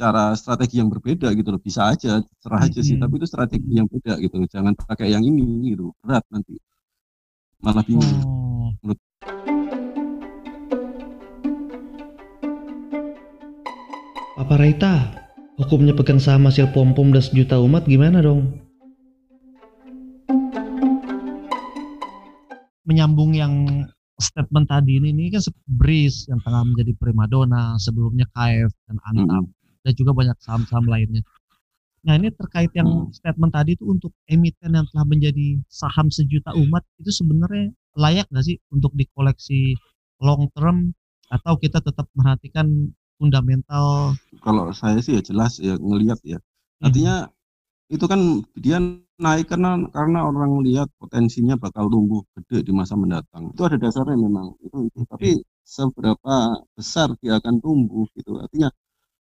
cara 0.01 0.35
strategi 0.39 0.81
yang 0.83 0.91
berbeda 0.93 1.31
gitu 1.39 1.49
loh. 1.55 1.63
Bisa 1.63 1.89
aja 1.93 2.21
serah 2.43 2.61
aja 2.67 2.81
sih 2.85 2.97
Mhm. 2.99 3.03
tapi 3.05 3.15
itu 3.23 3.27
strategi 3.31 3.71
yang 3.79 3.89
beda 3.91 4.19
gitu 4.25 4.37
jangan 4.51 4.75
pakai 4.79 5.13
yang 5.15 5.25
ini 5.25 5.75
gitu 5.77 5.93
berat 6.05 6.25
nanti. 6.35 6.57
Malah 7.65 7.85
bingung. 7.87 8.23
Oh. 8.27 8.69
Papa 14.35 14.59
Raita, 14.59 14.95
hukumnya 15.63 15.95
pegang 15.95 16.19
saham 16.19 16.51
hasil 16.51 16.75
pom-pom 16.75 17.15
dan 17.15 17.23
sejuta 17.23 17.63
umat 17.63 17.87
gimana 17.87 18.19
dong? 18.19 18.65
menyambung 22.85 23.33
yang 23.33 23.65
statement 24.21 24.69
tadi 24.69 25.01
ini, 25.01 25.09
ini 25.17 25.33
kan 25.33 25.41
Breeze 25.65 26.29
yang 26.29 26.43
tengah 26.45 26.69
menjadi 26.69 26.93
primadona, 27.01 27.81
sebelumnya 27.81 28.29
KF 28.37 28.71
dan 28.91 28.97
Antam, 29.09 29.49
Mhm. 29.49 29.83
dan 29.89 29.93
juga 29.97 30.13
banyak 30.13 30.37
saham-saham 30.45 30.85
lainnya. 30.85 31.25
Nah 32.05 32.21
ini 32.21 32.29
terkait 32.29 32.69
yang 32.77 33.09
Hmm. 33.09 33.11
statement 33.17 33.57
tadi 33.57 33.81
itu 33.81 33.89
untuk 33.89 34.13
emiten 34.29 34.77
yang 34.77 34.85
telah 34.93 35.07
menjadi 35.09 35.57
saham 35.73 36.13
sejuta 36.13 36.53
umat 36.53 36.85
itu 37.01 37.09
sebenarnya 37.09 37.73
layak 37.97 38.29
nggak 38.29 38.45
sih 38.45 38.61
untuk 38.69 38.93
dikoleksi 38.93 39.81
long 40.21 40.53
term 40.53 40.93
atau 41.33 41.57
kita 41.57 41.81
tetap 41.81 42.05
merhatikan 42.13 42.93
fundamental? 43.19 44.15
Kalau 44.45 44.71
saya 44.75 44.99
sih 45.05 45.17
ya 45.19 45.23
jelas 45.25 45.59
ya 45.63 45.75
ngelihat 45.79 46.19
ya. 46.27 46.39
Artinya 46.85 47.29
itu 47.93 48.05
kan 48.09 48.21
dia 48.59 48.81
naik 49.21 49.47
karena 49.53 49.87
karena 49.95 50.27
orang 50.27 50.59
lihat 50.67 50.89
potensinya 50.99 51.55
bakal 51.55 51.87
tumbuh 51.93 52.23
gede 52.35 52.67
di 52.67 52.73
masa 52.75 52.95
mendatang. 52.99 53.53
Itu 53.55 53.63
ada 53.69 53.77
dasarnya 53.79 54.19
memang. 54.19 54.57
Itu, 54.65 54.89
itu. 54.91 55.01
Tapi 55.07 55.41
seberapa 55.65 56.61
besar 56.77 57.15
dia 57.23 57.39
akan 57.41 57.55
tumbuh 57.63 58.05
gitu. 58.19 58.37
Artinya 58.43 58.69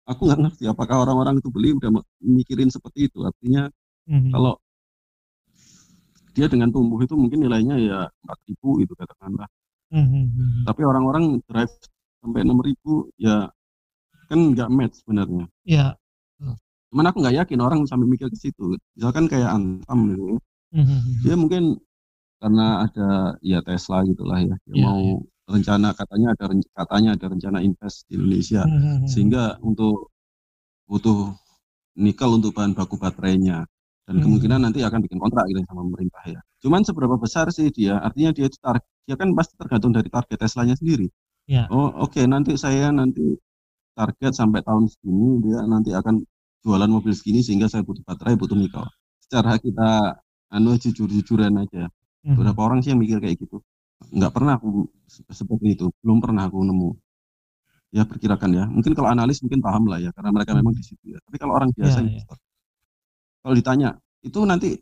aku 0.08 0.20
nggak 0.28 0.40
ngerti 0.42 0.64
apakah 0.70 0.96
orang-orang 1.06 1.38
itu 1.40 1.48
beli 1.52 1.74
udah 1.78 1.90
mikirin 2.22 2.70
seperti 2.72 3.10
itu. 3.10 3.22
Artinya 3.26 3.68
Mhm. 4.10 4.30
kalau 4.34 4.54
dia 6.34 6.46
dengan 6.46 6.70
tumbuh 6.70 6.98
itu 7.02 7.14
mungkin 7.18 7.42
nilainya 7.42 7.76
ya 7.78 7.98
4000 8.22 8.78
itu 8.82 8.94
katakanlah. 8.94 9.50
Mhm. 9.90 10.64
Tapi 10.66 10.82
orang-orang 10.86 11.42
drive 11.50 11.74
sampai 12.22 12.40
6000 12.46 13.10
ya 13.18 13.50
kan 14.30 14.38
nggak 14.54 14.68
match 14.70 15.02
sebenarnya. 15.02 15.44
Ya. 15.66 15.98
Cuman 16.90 17.06
aku 17.06 17.18
nggak 17.22 17.36
yakin 17.44 17.58
orang 17.62 17.80
sampai 17.86 18.06
mikir 18.06 18.30
ke 18.30 18.38
situ. 18.38 18.78
Misalkan 18.94 19.26
kayak 19.26 19.50
Antam 19.50 19.98
gitu. 20.14 20.38
Mhm. 20.70 21.26
dia 21.26 21.34
mungkin 21.34 21.82
karena 22.38 22.86
ada 22.86 23.34
ya 23.42 23.58
Tesla 23.66 24.06
gitulah 24.06 24.38
ya, 24.38 24.54
dia 24.70 24.74
Iya, 24.78 24.86
mau 24.86 25.02
rencana 25.50 25.90
katanya 25.98 26.30
ada 26.30 26.46
katanya 26.78 27.10
ada 27.18 27.26
rencana 27.26 27.58
invest 27.58 28.06
di 28.06 28.14
Indonesia 28.14 28.62
Mhm. 28.70 29.02
sehingga 29.10 29.58
untuk 29.66 30.14
butuh 30.86 31.34
nikel 31.98 32.30
untuk 32.38 32.54
bahan 32.54 32.78
baku 32.78 32.94
baterainya 33.02 33.66
dan 34.06 34.14
Hmm. 34.18 34.22
kemungkinan 34.30 34.62
nanti 34.62 34.78
akan 34.86 35.02
bikin 35.02 35.18
kontrak 35.18 35.42
gitu 35.50 35.58
sama 35.66 35.82
pemerintah 35.90 36.22
ya. 36.30 36.40
Cuman 36.62 36.86
seberapa 36.86 37.18
besar 37.18 37.50
sih 37.50 37.66
dia? 37.74 37.98
Artinya 37.98 38.30
dia 38.30 38.46
itu 38.46 38.58
target 38.62 38.86
dia 39.10 39.18
kan 39.18 39.34
pasti 39.34 39.58
tergantung 39.58 39.90
dari 39.90 40.06
target 40.06 40.38
Teslanya 40.38 40.78
sendiri. 40.78 41.10
Ya. 41.50 41.66
Oh 41.66 41.90
oke 41.98 42.22
nanti 42.30 42.54
saya 42.54 42.94
nanti 42.94 43.26
target 43.98 44.32
sampai 44.40 44.60
tahun 44.66 44.84
segini 44.92 45.28
dia 45.44 45.58
nanti 45.72 45.90
akan 45.94 46.14
jualan 46.64 46.90
mobil 46.90 47.12
segini 47.16 47.40
sehingga 47.46 47.66
saya 47.72 47.82
butuh 47.86 48.02
baterai 48.08 48.34
butuh 48.40 48.56
nikel. 48.58 48.84
Secara 49.24 49.56
kita 49.60 49.90
anu 50.54 50.76
jujur-jujuran 50.82 51.54
aja. 51.62 51.88
Beberapa 52.34 52.60
orang 52.66 52.78
sih 52.84 52.90
yang 52.94 53.00
mikir 53.02 53.18
kayak 53.22 53.36
gitu. 53.42 53.58
Nggak 54.16 54.32
pernah 54.36 54.54
aku 54.58 54.86
se- 55.10 55.26
seperti 55.40 55.66
itu. 55.78 55.86
Belum 56.02 56.18
pernah 56.24 56.46
aku 56.48 56.58
nemu. 56.68 56.90
Ya 57.96 58.02
perkirakan 58.06 58.50
ya. 58.58 58.64
Mungkin 58.70 58.92
kalau 58.96 59.08
analis 59.14 59.42
mungkin 59.42 59.60
paham 59.66 59.84
lah 59.90 59.98
ya 59.98 60.10
karena 60.14 60.30
mereka 60.36 60.52
memang 60.58 60.74
di 60.78 60.82
situ 60.86 61.04
ya. 61.14 61.18
Tapi 61.26 61.36
kalau 61.42 61.52
orang 61.58 61.70
biasa 61.74 61.98
Ya, 61.98 62.06
ya. 62.06 62.10
investor, 62.14 62.38
kalau 63.40 63.54
ditanya 63.56 63.90
itu 64.24 64.40
nanti 64.44 64.76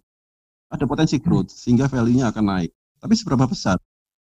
ada 0.72 0.84
potensi 0.88 1.16
growth 1.22 1.50
sehingga 1.54 1.86
value-nya 1.88 2.30
akan 2.32 2.44
naik. 2.46 2.72
Tapi 3.00 3.14
seberapa 3.16 3.46
besar? 3.48 3.78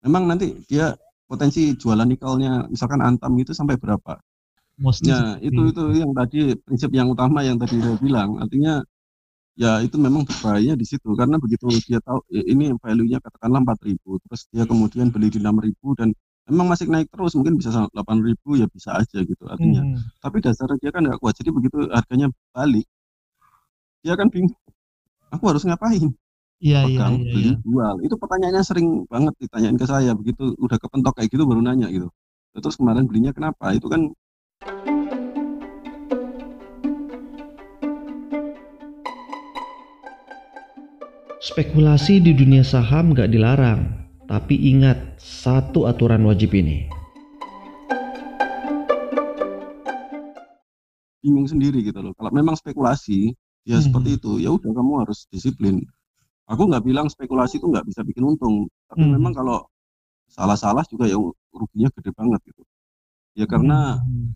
Memang 0.07 0.27
nanti 0.31 0.57
dia 0.67 0.95
potensi 1.29 1.75
jualan 1.77 2.07
nikelnya 2.09 2.69
misalkan 2.73 3.01
Antam 3.05 3.35
itu 3.41 3.53
sampai 3.57 3.77
berapa? 3.81 4.19
Mostly 4.81 5.13
Ya, 5.13 5.37
seperti 5.37 5.47
itu 5.53 5.63
itu 5.73 5.83
yang 6.01 6.13
tadi 6.17 6.41
prinsip 6.65 6.91
yang 6.95 7.09
utama 7.13 7.45
yang 7.45 7.57
tadi 7.61 7.77
saya 7.81 7.97
bilang. 8.01 8.41
Artinya 8.41 8.81
ya 9.53 9.85
itu 9.85 10.01
memang 10.01 10.25
berbahaya 10.25 10.73
di 10.73 10.87
situ 10.89 11.13
karena 11.13 11.37
begitu 11.37 11.69
dia 11.85 12.01
tahu 12.01 12.25
ya, 12.33 12.41
ini 12.49 12.73
value-nya 12.81 13.21
katakanlah 13.21 13.61
4000 13.61 14.17
terus 14.25 14.49
dia 14.49 14.65
kemudian 14.65 15.13
beli 15.13 15.29
di 15.29 15.45
6000 15.45 15.93
dan 15.93 16.09
memang 16.49 16.73
masih 16.73 16.89
naik 16.89 17.13
terus 17.13 17.37
mungkin 17.37 17.61
bisa 17.61 17.69
sampai 17.69 17.93
8000 17.93 18.57
ya 18.57 18.67
bisa 18.73 18.97
aja 18.97 19.19
gitu 19.21 19.45
artinya. 19.49 19.85
Mhm. 19.85 20.01
Tapi 20.25 20.37
dasarnya 20.41 20.79
dia 20.81 20.91
kan 20.95 21.03
nggak 21.05 21.21
kuat. 21.21 21.35
Jadi 21.37 21.51
begitu 21.53 21.79
harganya 21.93 22.29
balik 22.57 22.87
dia 24.03 24.15
kan 24.19 24.29
bingung. 24.33 24.57
Aku 25.33 25.45
harus 25.49 25.65
ngapain? 25.65 26.13
Iya, 26.63 26.87
iya, 26.87 26.99
Pegang, 26.99 27.15
iya, 27.19 27.33
beli, 27.35 27.51
iya. 27.51 27.57
jual. 27.67 27.95
Itu 28.07 28.15
pertanyaannya 28.19 28.63
sering 28.63 28.89
banget 29.11 29.35
ditanyain 29.43 29.77
ke 29.79 29.87
saya. 29.87 30.13
Begitu 30.15 30.55
udah 30.59 30.79
kepentok 30.79 31.19
kayak 31.19 31.31
gitu 31.35 31.43
baru 31.43 31.59
nanya 31.59 31.91
gitu. 31.91 32.07
Terus 32.55 32.77
kemarin 32.79 33.09
belinya 33.09 33.33
kenapa? 33.35 33.75
Itu 33.75 33.91
kan 33.91 34.15
Spekulasi 41.43 42.23
di 42.23 42.39
dunia 42.39 42.63
saham 42.63 43.19
gak 43.19 43.35
dilarang, 43.35 44.07
tapi 44.31 44.55
ingat 44.55 45.19
satu 45.19 45.91
aturan 45.91 46.23
wajib 46.23 46.55
ini. 46.55 46.87
bingung 51.23 51.47
sendiri 51.47 51.87
gitu 51.87 51.99
loh. 52.03 52.15
Kalau 52.19 52.35
memang 52.35 52.59
spekulasi, 52.59 53.31
ya 53.63 53.79
Hmm. 53.79 53.87
seperti 53.91 54.19
itu. 54.19 54.43
Ya 54.43 54.51
udah 54.55 54.71
kamu 54.75 55.07
harus 55.07 55.27
disiplin. 55.31 55.79
Aku 56.51 56.67
nggak 56.67 56.83
bilang 56.83 57.07
spekulasi 57.07 57.63
itu 57.63 57.67
nggak 57.71 57.87
bisa 57.87 58.03
bikin 58.03 58.27
untung, 58.27 58.67
tapi 58.91 59.07
Hmm. 59.07 59.15
memang 59.19 59.31
kalau 59.35 59.63
salah-salah 60.27 60.83
juga 60.91 61.07
ya 61.07 61.15
ruginya 61.55 61.91
gede 61.95 62.11
banget 62.15 62.43
gitu. 62.51 62.63
Ya 63.39 63.47
karena 63.47 64.03
Mhm. 64.03 64.35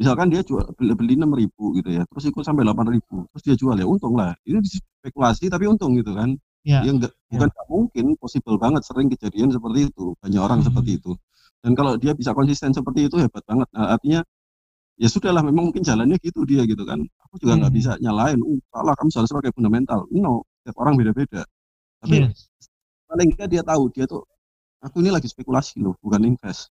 Misalkan 0.00 0.32
dia 0.32 0.40
jual 0.40 0.64
beli, 0.80 0.96
beli 0.96 1.14
6.000 1.20 1.76
gitu 1.76 1.90
ya, 1.92 2.02
terus 2.08 2.24
ikut 2.32 2.40
sampai 2.40 2.64
8.000, 2.64 3.28
terus 3.30 3.42
dia 3.44 3.56
jual 3.60 3.76
ya 3.76 3.84
untung 3.84 4.16
lah. 4.16 4.32
Ini 4.48 4.58
spekulasi 5.04 5.52
tapi 5.52 5.68
untung 5.68 5.92
gitu 6.00 6.16
kan. 6.16 6.32
Ya. 6.64 6.80
Ya 6.84 6.92
enggak, 6.92 7.12
bukan 7.28 7.48
nggak 7.52 7.66
mungkin, 7.68 8.04
possible 8.20 8.56
banget 8.56 8.82
sering 8.84 9.08
kejadian 9.12 9.52
seperti 9.52 9.92
itu. 9.92 10.16
Banyak 10.20 10.40
orang 10.40 10.60
Hmm. 10.64 10.68
seperti 10.72 10.90
itu. 11.00 11.12
Dan 11.60 11.72
kalau 11.76 12.00
dia 12.00 12.16
bisa 12.16 12.32
konsisten 12.32 12.72
seperti 12.72 13.08
itu 13.12 13.16
hebat 13.20 13.44
banget. 13.44 13.68
Nah, 13.76 13.96
artinya 13.96 14.20
ya 15.00 15.08
sudahlah 15.08 15.40
memang 15.44 15.72
mungkin 15.72 15.84
jalannya 15.84 16.16
gitu 16.20 16.44
dia 16.48 16.64
gitu 16.64 16.84
kan. 16.88 17.00
Aku 17.28 17.36
juga 17.40 17.60
nggak 17.60 17.72
Hmm. 17.72 17.78
bisa 17.80 17.92
nyalain, 18.00 18.40
uh, 18.40 18.60
salah 18.72 18.92
kamu 18.96 19.08
harus 19.12 19.32
pakai 19.36 19.52
fundamental. 19.56 20.00
No, 20.12 20.44
setiap 20.64 20.76
orang 20.80 20.94
beda-beda. 21.00 21.44
Tapi 22.00 22.16
Yes. 22.28 22.48
paling 23.08 23.28
nggak 23.36 23.48
dia 23.52 23.62
tahu 23.64 23.88
dia 23.92 24.04
tuh 24.08 24.24
aku 24.80 25.00
ini 25.04 25.12
lagi 25.12 25.28
spekulasi 25.28 25.80
loh, 25.84 25.96
bukan 26.00 26.24
invest. 26.24 26.68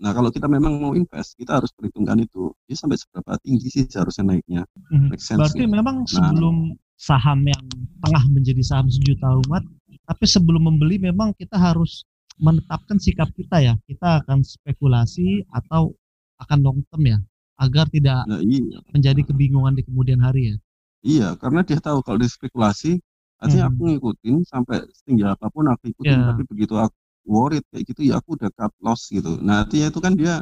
Nah 0.00 0.16
kalau 0.16 0.32
kita 0.32 0.48
memang 0.48 0.80
mau 0.80 0.92
invest, 0.96 1.36
kita 1.36 1.60
harus 1.60 1.68
perhitungkan 1.70 2.16
itu. 2.18 2.48
Dia 2.64 2.76
sampai 2.76 2.96
seberapa 2.96 3.36
tinggi 3.44 3.68
sih 3.68 3.84
seharusnya 3.84 4.32
naiknya. 4.32 4.64
Mhm. 4.88 5.12
Make 5.12 5.20
sense 5.20 5.38
Berarti 5.38 5.60
nggak? 5.60 5.72
memang 5.76 5.96
Nah. 6.02 6.08
sebelum 6.08 6.56
saham 6.96 7.40
yang 7.44 7.64
tengah 8.00 8.24
menjadi 8.32 8.62
saham 8.64 8.88
sejuta 8.88 9.28
umat, 9.44 9.60
tapi 10.04 10.24
sebelum 10.24 10.64
membeli 10.66 10.96
memang 10.96 11.36
kita 11.36 11.56
harus 11.56 12.04
menetapkan 12.36 12.96
sikap 12.96 13.28
kita 13.36 13.60
ya. 13.60 13.74
Kita 13.84 14.24
akan 14.24 14.40
spekulasi 14.40 15.44
atau 15.52 15.92
akan 16.40 16.58
long 16.64 16.80
term 16.88 17.04
ya, 17.04 17.18
agar 17.60 17.84
tidak 17.92 18.24
Nah, 18.24 18.40
iya. 18.40 18.80
menjadi 18.92 19.20
kebingungan 19.22 19.76
di 19.76 19.84
kemudian 19.84 20.16
hari 20.18 20.52
ya. 20.52 20.56
Iya, 21.00 21.28
karena 21.36 21.60
dia 21.60 21.76
tahu 21.76 22.00
kalau 22.00 22.16
dia 22.16 22.28
spekulasi, 22.28 23.00
artinya 23.36 23.68
Hmm. 23.68 23.76
aku 23.76 23.80
ngikutin 23.92 24.36
sampai 24.44 24.84
setinggi 24.92 25.24
apa 25.24 25.48
pun 25.48 25.68
aku 25.68 25.92
ikutin, 25.92 26.16
Ya. 26.16 26.28
tapi 26.32 26.44
begitu 26.44 26.76
aku 26.76 26.96
worried 27.34 27.64
kayak 27.70 27.84
gitu 27.90 28.00
ya 28.10 28.14
aku 28.20 28.30
udah 28.38 28.50
cut 28.58 28.72
loss 28.84 29.02
gitu. 29.16 29.38
Nah 29.46 29.56
artinya 29.66 29.86
itu 29.92 30.00
kan 30.06 30.14
dia 30.20 30.34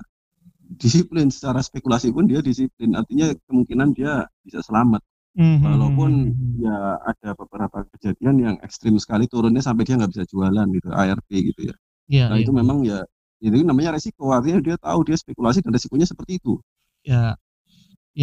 disiplin 0.82 1.28
secara 1.32 1.60
spekulasi 1.64 2.12
pun 2.12 2.24
dia 2.30 2.40
disiplin, 2.44 2.92
artinya 3.00 3.32
kemungkinan 3.48 3.88
dia 3.96 4.26
bisa 4.44 4.60
selamat. 4.64 5.00
Mhm. 5.34 5.62
Walaupun 5.64 6.34
ya 6.60 6.98
ada 7.02 7.30
beberapa 7.38 7.82
kejadian 7.96 8.36
yang 8.38 8.56
ekstrim 8.66 8.94
sekali 9.02 9.26
turunnya 9.30 9.62
sampai 9.64 9.84
dia 9.88 9.96
nggak 9.98 10.12
bisa 10.14 10.24
jualan 10.30 10.66
gitu, 10.76 10.88
ARP 10.94 11.30
gitu 11.52 11.60
ya. 11.70 11.74
Iya, 12.08 12.26
Nah 12.30 12.36
iya. 12.36 12.44
itu 12.44 12.52
memang 12.54 12.84
ya 12.86 13.04
itu 13.42 13.56
namanya 13.66 13.96
resiko, 13.98 14.30
artinya 14.34 14.60
dia 14.64 14.76
tahu 14.80 15.00
dia 15.08 15.16
spekulasi 15.18 15.60
dan 15.64 15.72
resikonya 15.76 16.06
seperti 16.08 16.38
itu. 16.42 16.58
ya, 17.04 17.36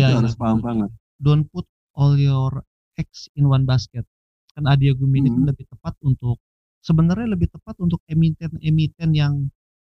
Dia 0.06 0.14
ya, 0.14 0.20
harus 0.20 0.34
ya, 0.34 0.40
paham 0.40 0.60
banget. 0.64 0.90
Don't 1.22 1.46
put 1.52 1.66
all 1.96 2.16
your 2.20 2.64
eggs 3.02 3.28
in 3.36 3.48
one 3.50 3.66
basket. 3.66 4.06
Kan 4.56 4.66
Adia 4.68 4.94
Gumini 4.96 5.30
Hmm. 5.30 5.46
lebih 5.50 5.68
tepat 5.72 5.96
untuk 6.04 6.38
sebenarnya 6.86 7.28
lebih 7.34 7.50
tepat 7.50 7.76
untuk 7.82 8.00
emiten-emiten 8.06 9.10
yang 9.18 9.34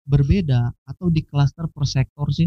berbeda 0.06 0.70
atau 0.86 1.10
di 1.10 1.26
klaster 1.26 1.66
per 1.66 1.84
sektor 1.90 2.30
sih. 2.30 2.46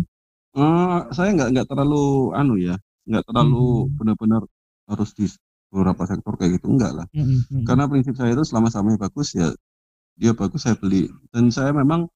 Eh, 0.56 0.99
saya 1.12 1.30
nggak 1.36 1.49
nggak 1.54 1.67
terlalu 1.69 2.32
anu 2.34 2.56
ya, 2.58 2.75
nggak 3.06 3.23
terlalu 3.28 3.86
Mhm. 3.86 3.93
benar-benar 3.99 4.41
harus 4.89 5.10
di 5.13 5.25
beberapa 5.69 6.04
sektor 6.10 6.34
kayak 6.39 6.58
gitu 6.58 6.71
enggak 6.73 6.91
lah. 7.04 7.08
Mhm, 7.13 7.38
mhm. 7.52 7.65
Karena 7.67 7.86
prinsip 7.91 8.15
saya 8.17 8.34
itu 8.34 8.41
selama 8.47 8.71
sahamnya 8.73 8.97
bagus 8.97 9.36
ya 9.38 9.52
dia 10.19 10.34
bagus 10.36 10.65
saya 10.67 10.75
beli 10.80 11.08
dan 11.34 11.49
saya 11.54 11.71
memang 11.71 12.08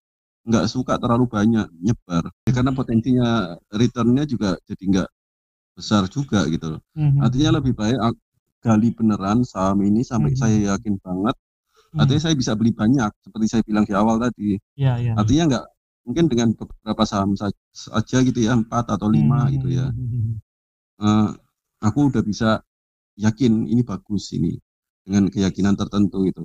nggak 0.47 0.65
suka 0.71 0.99
terlalu 0.99 1.25
banyak 1.29 1.67
nyebar 1.79 2.23
ya, 2.47 2.51
karena 2.55 2.71
potensinya 2.75 3.29
returnnya 3.71 4.23
juga 4.27 4.57
jadi 4.67 4.83
nggak 4.91 5.09
besar 5.77 6.03
juga 6.12 6.45
gitu 6.51 6.77
loh. 6.77 6.81
Mhm. 6.97 7.19
Artinya 7.25 7.51
lebih 7.62 7.73
baik 7.77 7.97
ak- 7.99 8.21
gali 8.65 8.89
beneran 8.95 9.43
saham 9.47 9.79
ini 9.86 10.01
sampai 10.05 10.33
Mhm. 10.33 10.39
saya 10.39 10.57
yakin 10.75 10.95
banget. 11.03 11.36
Artinya 12.01 12.21
saya 12.25 12.36
bisa 12.38 12.53
beli 12.58 12.71
banyak 12.73 13.12
seperti 13.25 13.45
saya 13.51 13.62
bilang 13.65 13.86
di 13.89 13.93
awal 13.93 14.17
tadi. 14.21 14.58
Ya, 14.75 14.97
ya. 14.97 15.13
Artinya 15.17 15.43
nggak 15.49 15.65
mungkin 16.08 16.25
dengan 16.32 16.49
beberapa 16.58 17.03
saham 17.08 17.34
sa- 17.39 17.53
saja 17.71 18.17
gitu 18.25 18.39
ya 18.43 18.58
empat 18.60 18.91
atau 18.91 19.08
lima 19.08 19.47
Mhm, 19.47 19.53
gitu 19.56 19.67
ya. 19.71 19.88
mhm, 19.93 20.08
mhm. 20.08 20.34
Eh, 21.03 21.29
aku 21.84 21.99
udah 22.13 22.23
bisa 22.23 22.49
yakin 23.19 23.67
ini 23.69 23.82
bagus 23.86 24.34
ini 24.38 24.58
dengan 25.06 25.29
keyakinan 25.34 25.75
tertentu 25.79 26.25
itu 26.29 26.43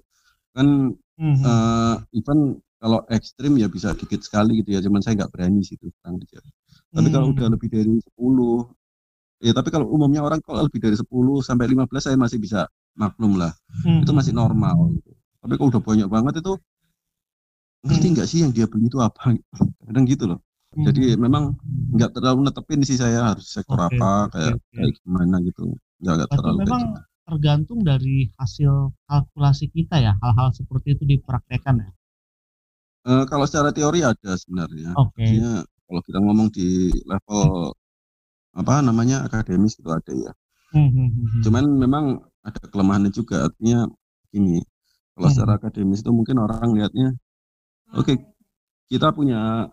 kan 0.57 0.93
Mhm. 1.19 1.45
eh, 1.47 1.97
even 2.19 2.41
kalau 2.83 3.01
ekstrim 3.11 3.55
ya 3.63 3.69
bisa 3.71 3.95
dikit 3.97 4.21
sekali 4.27 4.61
gitu 4.63 4.71
ya 4.77 4.81
cuman 4.87 5.01
saya 5.05 5.15
nggak 5.25 5.33
berani 5.35 5.61
sih 5.67 5.77
itu 5.79 5.89
aja 6.07 6.41
tapi 6.95 7.09
kalau 7.15 7.31
Hmm. 7.31 7.35
udah 7.37 7.49
lebih 7.55 7.69
dari 7.73 7.95
10 8.03 8.69
ya 9.43 9.53
tapi 9.55 9.69
kalau 9.75 9.87
umumnya 9.91 10.23
orang 10.27 10.41
kalau 10.45 10.67
lebih 10.67 10.81
dari 10.83 10.97
10 10.99 11.43
sampai 11.45 11.67
15 11.71 12.05
saya 12.09 12.19
masih 12.19 12.39
bisa 12.43 12.67
maklum 12.99 13.39
lah 13.39 13.53
Hmm. 13.85 14.03
itu 14.03 14.13
masih 14.15 14.33
normal 14.35 14.95
gitu. 14.99 15.13
Tapi 15.43 15.53
kalau 15.59 15.69
udah 15.73 15.83
banyak 15.85 16.09
banget 16.15 16.35
itu 16.43 16.53
ngerti 17.87 18.07
Hmm. 18.07 18.15
nggak 18.15 18.29
sih 18.31 18.39
yang 18.43 18.53
dia 18.57 18.67
beli 18.71 18.87
itu 18.91 18.99
apa 18.99 19.21
kadang 19.87 20.05
gitu 20.13 20.25
loh 20.31 20.39
Hmm. 20.77 20.85
jadi 20.87 21.17
memang 21.17 21.45
nggak 21.97 22.11
terlalu 22.15 22.39
netepin 22.47 22.81
sih 22.85 22.99
saya 23.03 23.19
harus 23.33 23.47
sektor 23.57 23.79
Oke, 23.81 23.97
apa 23.99 24.29
kayak 24.35 24.55
oke. 24.59 24.75
kayak 24.77 24.93
gimana 25.01 25.37
gitu 25.47 25.63
nggak 26.03 26.15
nggak 26.19 26.31
terlalu 26.37 26.59
memang 26.63 26.83
gitu. 26.85 26.99
tergantung 27.29 27.81
dari 27.85 28.17
hasil 28.41 28.73
kalkulasi 29.09 29.67
kita 29.69 29.97
ya, 30.01 30.13
hal-hal 30.25 30.49
seperti 30.57 30.97
itu 30.97 31.05
dipraktekkan 31.05 31.77
ya. 31.85 31.89
Eh, 33.09 33.25
kalau 33.31 33.45
secara 33.49 33.71
teori 33.73 34.01
ada 34.05 34.33
sebenarnya. 34.37 34.93
Artinya 34.93 35.51
kalau 35.89 36.01
kita 36.05 36.19
ngomong 36.21 36.49
di 36.53 36.93
level 37.09 37.73
apa 38.57 38.75
namanya 38.85 39.17
akademis 39.27 39.79
itu 39.81 39.91
ada 39.93 40.13
ya 40.13 40.33
Hmm, 40.75 40.85
hmm, 40.93 41.09
hmm, 41.09 41.27
hmm. 41.33 41.43
cuman 41.45 41.65
memang 41.81 42.05
ada 42.45 42.61
kelemahannya 42.69 43.09
juga 43.09 43.49
artinya 43.49 43.89
gini 44.29 44.61
kalau 45.19 45.27
Hmm. 45.27 45.35
secara 45.35 45.53
akademis 45.59 46.01
itu 46.07 46.11
mungkin 46.15 46.39
orang 46.39 46.71
lihatnya 46.79 47.11
oke 47.91 48.15
kita 48.87 49.11
punya 49.11 49.67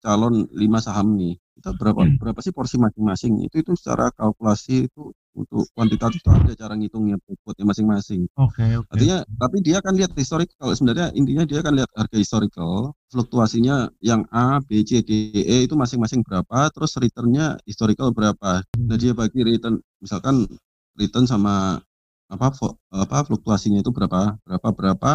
calon 0.00 0.46
lima 0.56 0.78
saham 0.80 1.18
nih 1.20 1.36
kita 1.56 1.72
berapa 1.76 2.00
Hmm. 2.04 2.16
berapa 2.20 2.40
sih 2.44 2.52
porsi 2.56 2.76
masing-masing 2.80 3.44
itu 3.44 3.60
itu 3.60 3.72
secara 3.76 4.08
kalkulasi 4.16 4.88
itu 4.88 5.12
untuk 5.36 5.68
kuantitatif 5.76 6.20
itu 6.24 6.30
ada 6.32 6.52
cara 6.56 6.72
ngitungnya 6.76 7.16
bobotnya 7.20 7.64
masing-masing 7.68 8.24
Oke, 8.36 8.64
oke. 8.76 8.88
artinya 8.92 9.24
tapi 9.40 9.56
dia 9.64 9.80
akan 9.80 9.94
lihat 10.00 10.12
historical 10.16 10.68
sebenarnya 10.72 11.12
intinya 11.16 11.44
dia 11.48 11.58
akan 11.64 11.74
lihat 11.76 11.90
harga 11.96 12.16
historical 12.16 12.92
fluktuasinya 13.12 13.88
yang 14.00 14.24
A 14.32 14.60
B 14.64 14.80
C 14.84 15.00
D 15.04 15.32
E 15.32 15.64
itu 15.68 15.74
masing-masing 15.76 16.24
berapa 16.24 16.68
terus 16.72 16.96
returnnya 16.96 17.56
historical 17.68 18.12
berapa 18.16 18.64
nah 18.64 18.96
dia 18.96 19.12
bagi 19.16 19.40
return 19.44 19.80
misalkan 20.00 20.44
return 20.96 21.24
sama 21.28 21.80
apa 22.34 22.46
apa 22.94 23.16
fluktuasinya 23.28 23.78
itu 23.82 23.90
berapa 23.96 24.34
berapa 24.46 24.68
berapa 24.78 25.10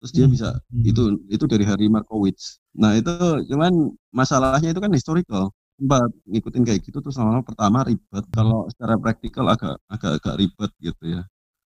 terus 0.00 0.12
dia 0.16 0.26
Hmm, 0.26 0.34
bisa 0.34 0.56
hmm. 0.72 0.90
itu 0.90 1.02
itu 1.34 1.44
dari 1.50 1.64
Harry 1.68 1.86
Markowitz. 1.92 2.60
Nah 2.78 2.94
itu 2.98 3.10
cuman 3.50 3.72
masalahnya 4.14 4.68
itu 4.72 4.80
kan 4.84 4.92
historical. 4.94 5.44
Sempat 5.76 6.08
ngikutin 6.30 6.62
kayak 6.66 6.80
gitu 6.88 6.98
terus 7.04 7.16
lama-lama 7.20 7.44
pertama 7.44 7.78
ribet. 7.88 8.24
Kalau 8.32 8.64
secara 8.72 8.94
praktikal 9.02 9.44
agak 9.54 9.76
agak 9.92 10.12
agak 10.22 10.34
ribet 10.40 10.70
gitu 10.80 11.04
ya. 11.20 11.22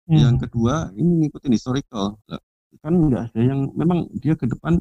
Hmm. 0.07 0.23
yang 0.23 0.35
kedua 0.41 0.91
ini 0.99 1.27
ngikutin 1.29 1.53
historical. 1.57 2.17
Kan 2.83 2.93
nggak 3.09 3.21
ada 3.33 3.41
yang 3.41 3.59
memang 3.79 4.05
dia 4.21 4.33
ke 4.37 4.45
depan 4.45 4.77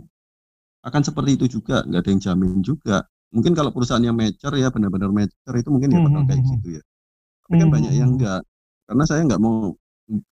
akan 0.89 1.03
seperti 1.05 1.31
itu 1.41 1.47
juga. 1.61 1.83
Nggak 1.89 2.01
ada 2.07 2.11
yang 2.15 2.23
jamin 2.23 2.53
juga. 2.65 2.97
Mungkin 3.35 3.53
kalau 3.59 3.71
perusahaan 3.75 4.03
yang 4.05 4.17
mature 4.17 4.55
ya 4.59 4.69
benar-benar 4.75 5.11
mature 5.13 5.57
itu 5.61 5.71
mungkin 5.73 5.91
ya 5.97 6.01
bakal 6.05 6.23
Hmm, 6.23 6.29
kayak 6.29 6.43
gitu 6.47 6.81
ya. 6.81 6.83
Tapi 7.47 7.55
kan 7.61 7.69
Hmm, 7.69 7.73
banyak 7.73 7.93
yang 7.97 8.11
enggak 8.17 8.43
karena 8.89 9.05
saya 9.09 9.23
nggak 9.27 9.43
mau 9.43 9.75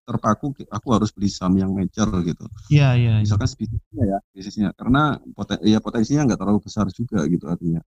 terpaku 0.07 0.45
aku 0.71 0.87
harus 0.95 1.09
beli 1.15 1.29
saham 1.31 1.55
yang 1.61 1.71
mature 1.75 2.11
gitu. 2.29 2.45
Iya, 2.71 2.87
iya. 2.99 3.13
iya. 3.21 3.21
misalkan 3.23 3.47
bisnisnya 3.59 4.03
ya 4.11 4.17
bisnisnya 4.35 4.69
karena 4.79 4.99
poten, 5.37 5.57
ya 5.65 5.79
potensinya 5.85 6.21
nggak 6.27 6.39
terlalu 6.41 6.59
besar 6.67 6.85
juga 6.93 7.19
gitu 7.33 7.45
artinya. 7.53 7.81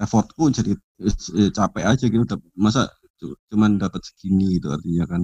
Effortku 0.00 0.44
jadi 0.58 0.72
eh, 1.40 1.50
capek 1.58 1.84
aja 1.92 2.04
gitu. 2.10 2.24
Masa 2.58 2.88
cu- 3.20 3.36
cuman 3.52 3.78
dapat 3.82 4.02
segini 4.08 4.58
gitu 4.58 4.68
artinya 4.76 5.04
kan. 5.12 5.22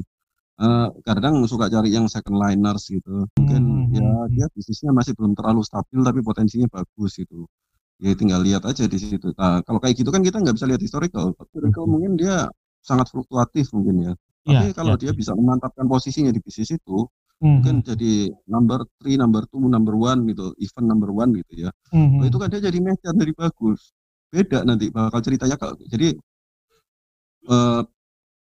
Eh, 0.63 0.89
kadang 1.09 1.35
suka 1.53 1.67
cari 1.75 1.89
yang 1.97 2.07
second 2.15 2.39
liners 2.43 2.85
gitu. 2.93 3.29
Mungkin 3.39 3.63
Hmm, 3.65 3.85
ya 3.93 4.05
hmm, 4.05 4.17
dia 4.35 4.47
bisnisnya 4.57 4.91
masih 4.99 5.13
belum 5.19 5.33
terlalu 5.39 5.61
stabil 5.67 6.01
tapi 6.09 6.21
potensinya 6.25 6.69
bagus 6.73 7.13
gitu. 7.23 7.47
Ya 8.05 8.13
tinggal 8.21 8.41
lihat 8.47 8.63
aja 8.69 8.85
di 8.89 8.99
situ. 9.01 9.33
Nah, 9.41 9.61
kalau 9.67 9.81
kayak 9.83 9.97
gitu 10.01 10.11
kan 10.15 10.23
kita 10.27 10.37
nggak 10.43 10.57
bisa 10.59 10.67
lihat 10.71 10.83
historical. 10.85 11.29
Historical 11.53 11.85
Betul. 11.85 11.93
mungkin 11.93 12.13
dia 12.21 12.37
sangat 12.85 13.07
fluktuatif 13.13 13.67
mungkin 13.77 13.97
ya 14.07 14.13
Iya, 14.47 14.59
tapi 14.59 14.73
kalau 14.77 14.95
iya. 14.95 14.99
dia 15.01 15.13
bisa 15.17 15.33
memantapkan 15.35 15.87
posisinya 15.91 16.31
di 16.35 16.41
bisnis 16.45 16.71
itu 16.79 17.07
Hmm, 17.41 17.57
mungkin 17.57 17.81
jadi 17.83 18.31
number 18.51 18.85
three, 19.01 19.17
number 19.17 19.43
two, 19.51 19.63
number 19.67 19.95
one 19.97 20.27
gitu, 20.31 20.53
event 20.61 20.87
number 20.91 21.11
one 21.15 21.31
gitu 21.41 21.53
ya. 21.69 21.71
hmm, 21.93 22.09
Oh, 22.21 22.25
hmm. 22.25 22.29
itu 22.29 22.37
kan 22.41 22.49
dia 22.53 22.61
jadi 22.69 22.79
match 22.85 23.03
dari 23.17 23.33
bagus. 23.37 23.93
Beda 24.33 24.63
nanti 24.69 24.91
bakal 24.93 25.21
ceritanya 25.25 25.57
kalau 25.61 25.75
jadi 25.89 26.17
eh, 27.51 27.81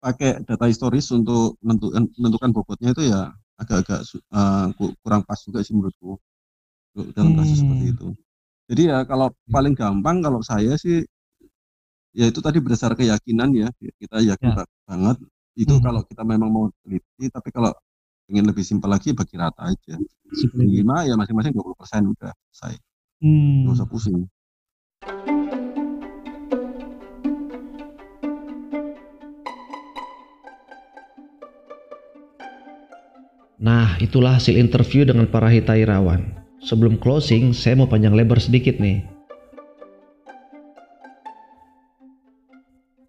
pakai 0.04 0.30
data 0.48 0.66
historis 0.70 1.06
untuk 1.14 1.58
menentukan, 1.64 2.04
menentukan 2.20 2.50
bobotnya 2.56 2.90
itu 2.94 3.04
ya 3.12 3.32
agak-agak 3.60 4.00
ku- 4.78 4.94
kurang 5.02 5.22
pas 5.28 5.40
juga 5.46 5.60
sih 5.66 5.74
menurutku 5.76 6.18
dalam 7.16 7.32
kasus 7.38 7.62
seperti 7.62 7.84
Hmm. 7.84 7.92
itu. 7.94 8.08
Jadi 8.70 8.82
ya 8.92 8.98
kalau 9.10 9.28
paling 9.54 9.74
gampang 9.76 10.18
kalau 10.24 10.40
saya 10.44 10.74
sih 10.80 11.04
ya 12.18 12.24
itu 12.30 12.40
tadi 12.46 12.58
berdasar 12.64 12.92
keyakinan 12.98 13.50
ya 13.62 13.68
kita 14.00 14.16
yakin 14.30 14.48
Ya. 14.48 14.56
ba- 14.56 14.70
banget 14.88 15.16
itu 15.56 15.72
Hmm. 15.72 15.82
kalau 15.82 16.00
kita 16.04 16.22
memang 16.22 16.52
mau 16.52 16.68
teliti 16.84 17.32
tapi 17.32 17.48
kalau 17.48 17.72
ingin 18.28 18.44
lebih 18.44 18.60
simpel 18.60 18.92
lagi 18.92 19.16
bagi 19.16 19.34
rata 19.40 19.72
aja 19.72 19.94
lima 20.60 21.08
ya 21.08 21.16
masing-masing 21.16 21.56
20% 21.56 22.12
udah 22.12 22.32
selesai 22.52 22.76
Hmm. 23.24 23.64
nggak 23.64 23.76
usah 23.80 23.88
pusing 23.88 24.28
Nah, 33.56 33.96
itulah 34.04 34.36
hasil 34.36 34.52
interview 34.60 35.08
dengan 35.08 35.24
para 35.32 35.48
hitairawan. 35.48 36.28
Sebelum 36.60 37.00
closing, 37.00 37.56
saya 37.56 37.72
mau 37.80 37.88
panjang 37.88 38.12
lebar 38.12 38.36
sedikit 38.36 38.76
nih. 38.76 39.15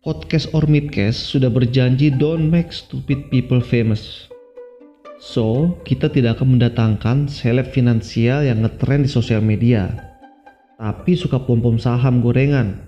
Podcast 0.08 0.56
or 0.56 0.64
Midcast 0.72 1.36
sudah 1.36 1.52
berjanji 1.52 2.08
don't 2.16 2.48
make 2.48 2.72
stupid 2.72 3.28
people 3.28 3.60
famous. 3.60 4.32
So, 5.20 5.76
kita 5.84 6.08
tidak 6.08 6.40
akan 6.40 6.56
mendatangkan 6.56 7.28
seleb 7.28 7.76
finansial 7.76 8.48
yang 8.48 8.64
ngetrend 8.64 9.04
di 9.04 9.12
sosial 9.12 9.44
media. 9.44 10.16
Tapi 10.80 11.12
suka 11.20 11.44
pom-pom 11.44 11.76
saham 11.76 12.24
gorengan. 12.24 12.88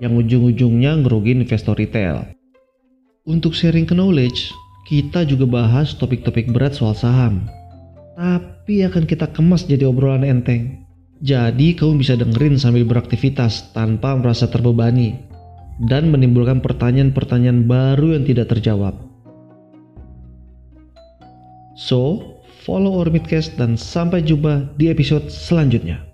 Yang 0.00 0.24
ujung-ujungnya 0.24 1.04
ngerugin 1.04 1.44
investor 1.44 1.76
retail. 1.76 2.24
Untuk 3.28 3.52
sharing 3.52 3.84
knowledge, 3.92 4.48
kita 4.88 5.28
juga 5.28 5.44
bahas 5.44 5.92
topik-topik 5.92 6.48
berat 6.48 6.72
soal 6.72 6.96
saham. 6.96 7.44
Tapi 8.16 8.80
akan 8.80 9.04
kita 9.04 9.28
kemas 9.28 9.68
jadi 9.68 9.84
obrolan 9.84 10.24
enteng. 10.24 10.88
Jadi 11.20 11.76
kamu 11.76 12.00
bisa 12.00 12.16
dengerin 12.16 12.56
sambil 12.56 12.88
beraktivitas 12.88 13.76
tanpa 13.76 14.16
merasa 14.16 14.48
terbebani. 14.48 15.33
Dan 15.82 16.14
menimbulkan 16.14 16.62
pertanyaan-pertanyaan 16.62 17.66
baru 17.66 18.14
yang 18.14 18.24
tidak 18.28 18.54
terjawab. 18.54 18.94
So, 21.74 22.22
follow 22.62 23.02
Orbitcast 23.02 23.58
dan 23.58 23.74
sampai 23.74 24.22
jumpa 24.22 24.78
di 24.78 24.86
episode 24.86 25.26
selanjutnya. 25.26 26.13